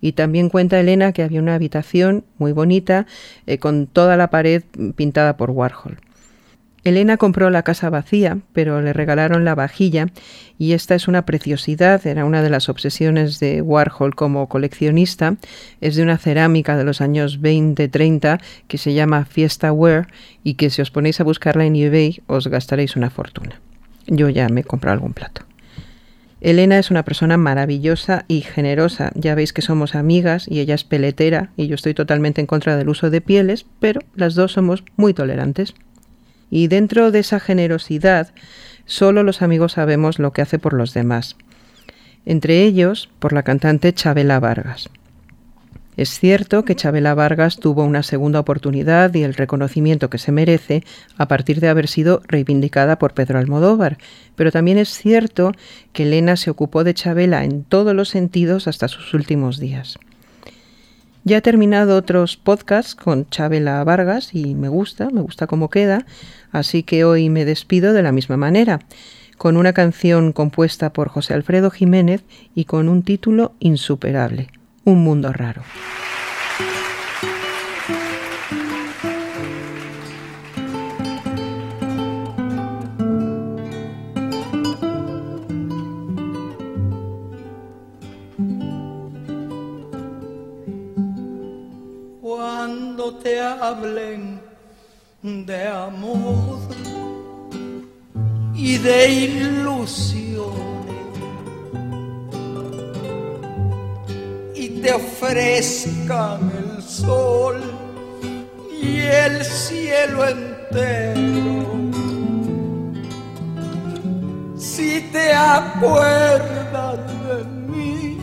Y 0.00 0.12
también 0.12 0.48
cuenta 0.50 0.80
Elena 0.80 1.12
que 1.12 1.22
había 1.22 1.40
una 1.40 1.54
habitación 1.54 2.24
muy 2.36 2.52
bonita 2.52 3.06
eh, 3.46 3.58
con 3.58 3.86
toda 3.86 4.16
la 4.16 4.30
pared 4.30 4.64
pintada 4.96 5.36
por 5.36 5.50
Warhol. 5.50 5.98
Elena 6.84 7.16
compró 7.16 7.48
la 7.50 7.62
casa 7.62 7.90
vacía, 7.90 8.38
pero 8.52 8.80
le 8.82 8.92
regalaron 8.92 9.44
la 9.44 9.54
vajilla 9.54 10.08
y 10.58 10.72
esta 10.72 10.96
es 10.96 11.06
una 11.06 11.24
preciosidad, 11.24 12.04
era 12.06 12.24
una 12.24 12.42
de 12.42 12.50
las 12.50 12.68
obsesiones 12.68 13.38
de 13.38 13.62
Warhol 13.62 14.16
como 14.16 14.48
coleccionista, 14.48 15.36
es 15.80 15.94
de 15.94 16.02
una 16.02 16.18
cerámica 16.18 16.76
de 16.76 16.82
los 16.82 17.00
años 17.00 17.40
20-30 17.40 18.40
que 18.66 18.78
se 18.78 18.94
llama 18.94 19.24
Fiesta 19.24 19.72
Ware 19.72 20.08
y 20.42 20.54
que 20.54 20.70
si 20.70 20.82
os 20.82 20.90
ponéis 20.90 21.20
a 21.20 21.24
buscarla 21.24 21.64
en 21.66 21.76
eBay 21.76 22.20
os 22.26 22.48
gastaréis 22.48 22.96
una 22.96 23.10
fortuna. 23.10 23.60
Yo 24.08 24.28
ya 24.28 24.48
me 24.48 24.62
he 24.62 24.64
comprado 24.64 24.94
algún 24.94 25.12
plato. 25.12 25.42
Elena 26.40 26.80
es 26.80 26.90
una 26.90 27.04
persona 27.04 27.36
maravillosa 27.36 28.24
y 28.26 28.40
generosa. 28.40 29.12
Ya 29.14 29.36
veis 29.36 29.52
que 29.52 29.62
somos 29.62 29.94
amigas 29.94 30.48
y 30.48 30.58
ella 30.58 30.74
es 30.74 30.82
peletera 30.82 31.50
y 31.56 31.68
yo 31.68 31.76
estoy 31.76 31.94
totalmente 31.94 32.40
en 32.40 32.48
contra 32.48 32.76
del 32.76 32.88
uso 32.88 33.10
de 33.10 33.20
pieles, 33.20 33.64
pero 33.78 34.00
las 34.16 34.34
dos 34.34 34.50
somos 34.50 34.82
muy 34.96 35.14
tolerantes. 35.14 35.74
Y 36.54 36.68
dentro 36.68 37.12
de 37.12 37.20
esa 37.20 37.40
generosidad, 37.40 38.34
solo 38.84 39.22
los 39.22 39.40
amigos 39.40 39.72
sabemos 39.72 40.18
lo 40.18 40.34
que 40.34 40.42
hace 40.42 40.58
por 40.58 40.74
los 40.74 40.92
demás. 40.92 41.36
Entre 42.26 42.64
ellos, 42.64 43.08
por 43.20 43.32
la 43.32 43.42
cantante 43.42 43.94
Chabela 43.94 44.38
Vargas. 44.38 44.90
Es 45.96 46.18
cierto 46.18 46.66
que 46.66 46.76
Chabela 46.76 47.14
Vargas 47.14 47.56
tuvo 47.56 47.84
una 47.84 48.02
segunda 48.02 48.38
oportunidad 48.38 49.14
y 49.14 49.22
el 49.22 49.32
reconocimiento 49.32 50.10
que 50.10 50.18
se 50.18 50.30
merece 50.30 50.84
a 51.16 51.26
partir 51.26 51.58
de 51.58 51.70
haber 51.70 51.88
sido 51.88 52.20
reivindicada 52.28 52.98
por 52.98 53.14
Pedro 53.14 53.38
Almodóvar, 53.38 53.96
pero 54.36 54.52
también 54.52 54.76
es 54.76 54.90
cierto 54.90 55.52
que 55.94 56.02
Elena 56.02 56.36
se 56.36 56.50
ocupó 56.50 56.84
de 56.84 56.92
Chabela 56.92 57.44
en 57.44 57.64
todos 57.64 57.94
los 57.94 58.10
sentidos 58.10 58.68
hasta 58.68 58.88
sus 58.88 59.14
últimos 59.14 59.58
días. 59.58 59.98
Ya 61.24 61.36
he 61.36 61.42
terminado 61.42 61.96
otros 61.96 62.36
podcasts 62.36 62.96
con 62.96 63.28
Chabela 63.28 63.84
Vargas 63.84 64.34
y 64.34 64.56
me 64.56 64.68
gusta, 64.68 65.08
me 65.10 65.20
gusta 65.20 65.46
cómo 65.46 65.70
queda, 65.70 66.04
así 66.50 66.82
que 66.82 67.04
hoy 67.04 67.28
me 67.28 67.44
despido 67.44 67.92
de 67.92 68.02
la 68.02 68.10
misma 68.10 68.36
manera, 68.36 68.80
con 69.38 69.56
una 69.56 69.72
canción 69.72 70.32
compuesta 70.32 70.92
por 70.92 71.08
José 71.08 71.34
Alfredo 71.34 71.70
Jiménez 71.70 72.24
y 72.56 72.64
con 72.64 72.88
un 72.88 73.04
título 73.04 73.52
insuperable, 73.60 74.48
Un 74.84 75.04
mundo 75.04 75.32
raro. 75.32 75.62
Cuando 93.02 93.18
te 93.18 93.40
hablen 93.40 94.40
de 95.22 95.66
amor 95.66 96.60
y 98.54 98.78
de 98.78 99.08
ilusiones 99.08 100.52
y 104.54 104.68
te 104.80 104.92
ofrezcan 104.92 106.52
el 106.58 106.82
sol 106.82 107.60
y 108.80 109.00
el 109.00 109.44
cielo 109.44 110.28
entero. 110.28 111.72
Si 114.56 115.00
te 115.12 115.32
acuerdas 115.32 116.98
de 117.26 117.44
mí, 117.66 118.18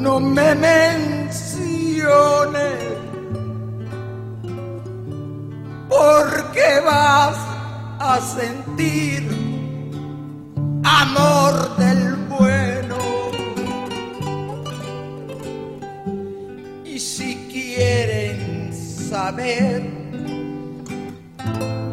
no 0.00 0.18
me 0.18 0.54
menciones, 0.54 1.32
porque 5.92 6.80
vas 6.84 7.36
a 7.98 8.18
sentir 8.20 9.22
amor 10.82 11.76
del 11.76 12.16
bueno. 12.28 12.96
Y 16.84 16.98
si 16.98 17.36
quieren 17.52 18.72
saber 18.72 19.82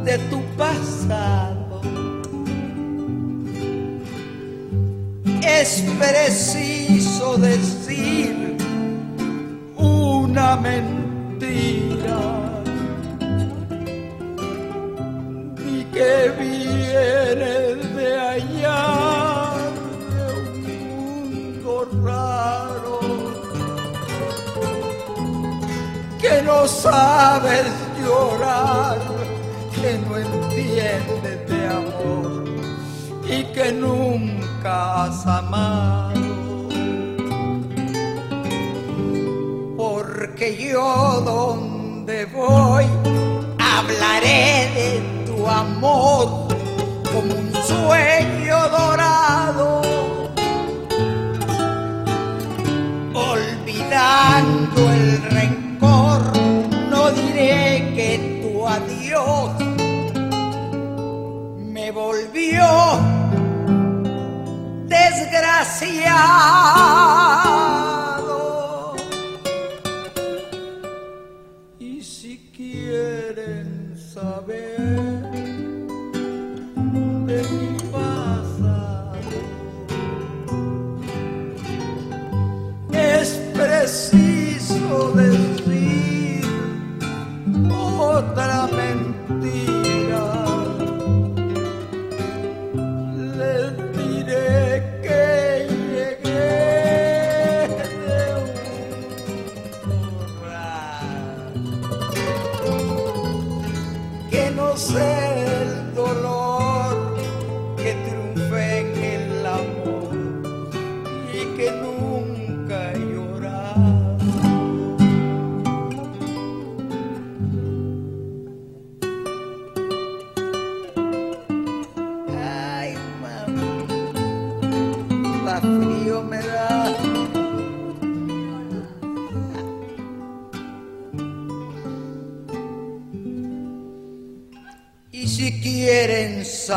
de 0.06 0.18
tu 0.30 0.42
pasado, 0.58 1.82
es 5.44 5.84
preciso 6.00 7.38
decir 7.38 8.58
una 9.76 10.56
mentira 10.56 11.89
sabes 26.82 27.68
llorar 28.02 28.98
que 29.76 29.98
no 29.98 30.18
entiendes 30.18 31.50
de 31.50 31.68
amor 31.68 32.44
y 33.28 33.44
que 33.54 33.72
nunca 33.74 35.04
has 35.04 35.28
amado. 35.28 36.20
Porque 39.76 40.70
yo 40.72 41.22
donde 41.26 42.26
voy 42.26 42.86
hablaré 43.60 44.70
de 44.76 45.26
tu 45.26 45.48
amor 45.48 46.48
como 47.12 47.34
un 47.34 47.52
sueño 47.68 48.58
dorado. 48.70 49.82
Olvidando 53.14 54.82
el 54.94 55.09
me 61.74 61.92
volvió 61.92 62.66
desgraciado. 64.88 67.49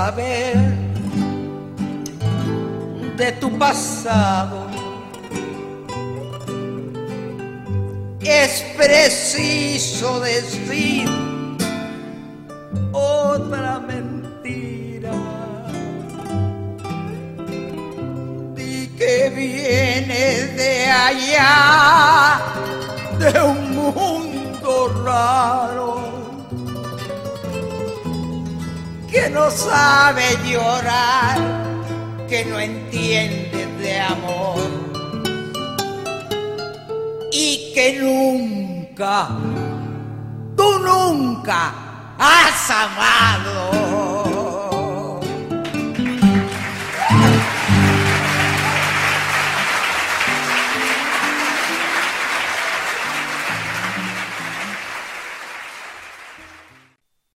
Saber 0.02 0.61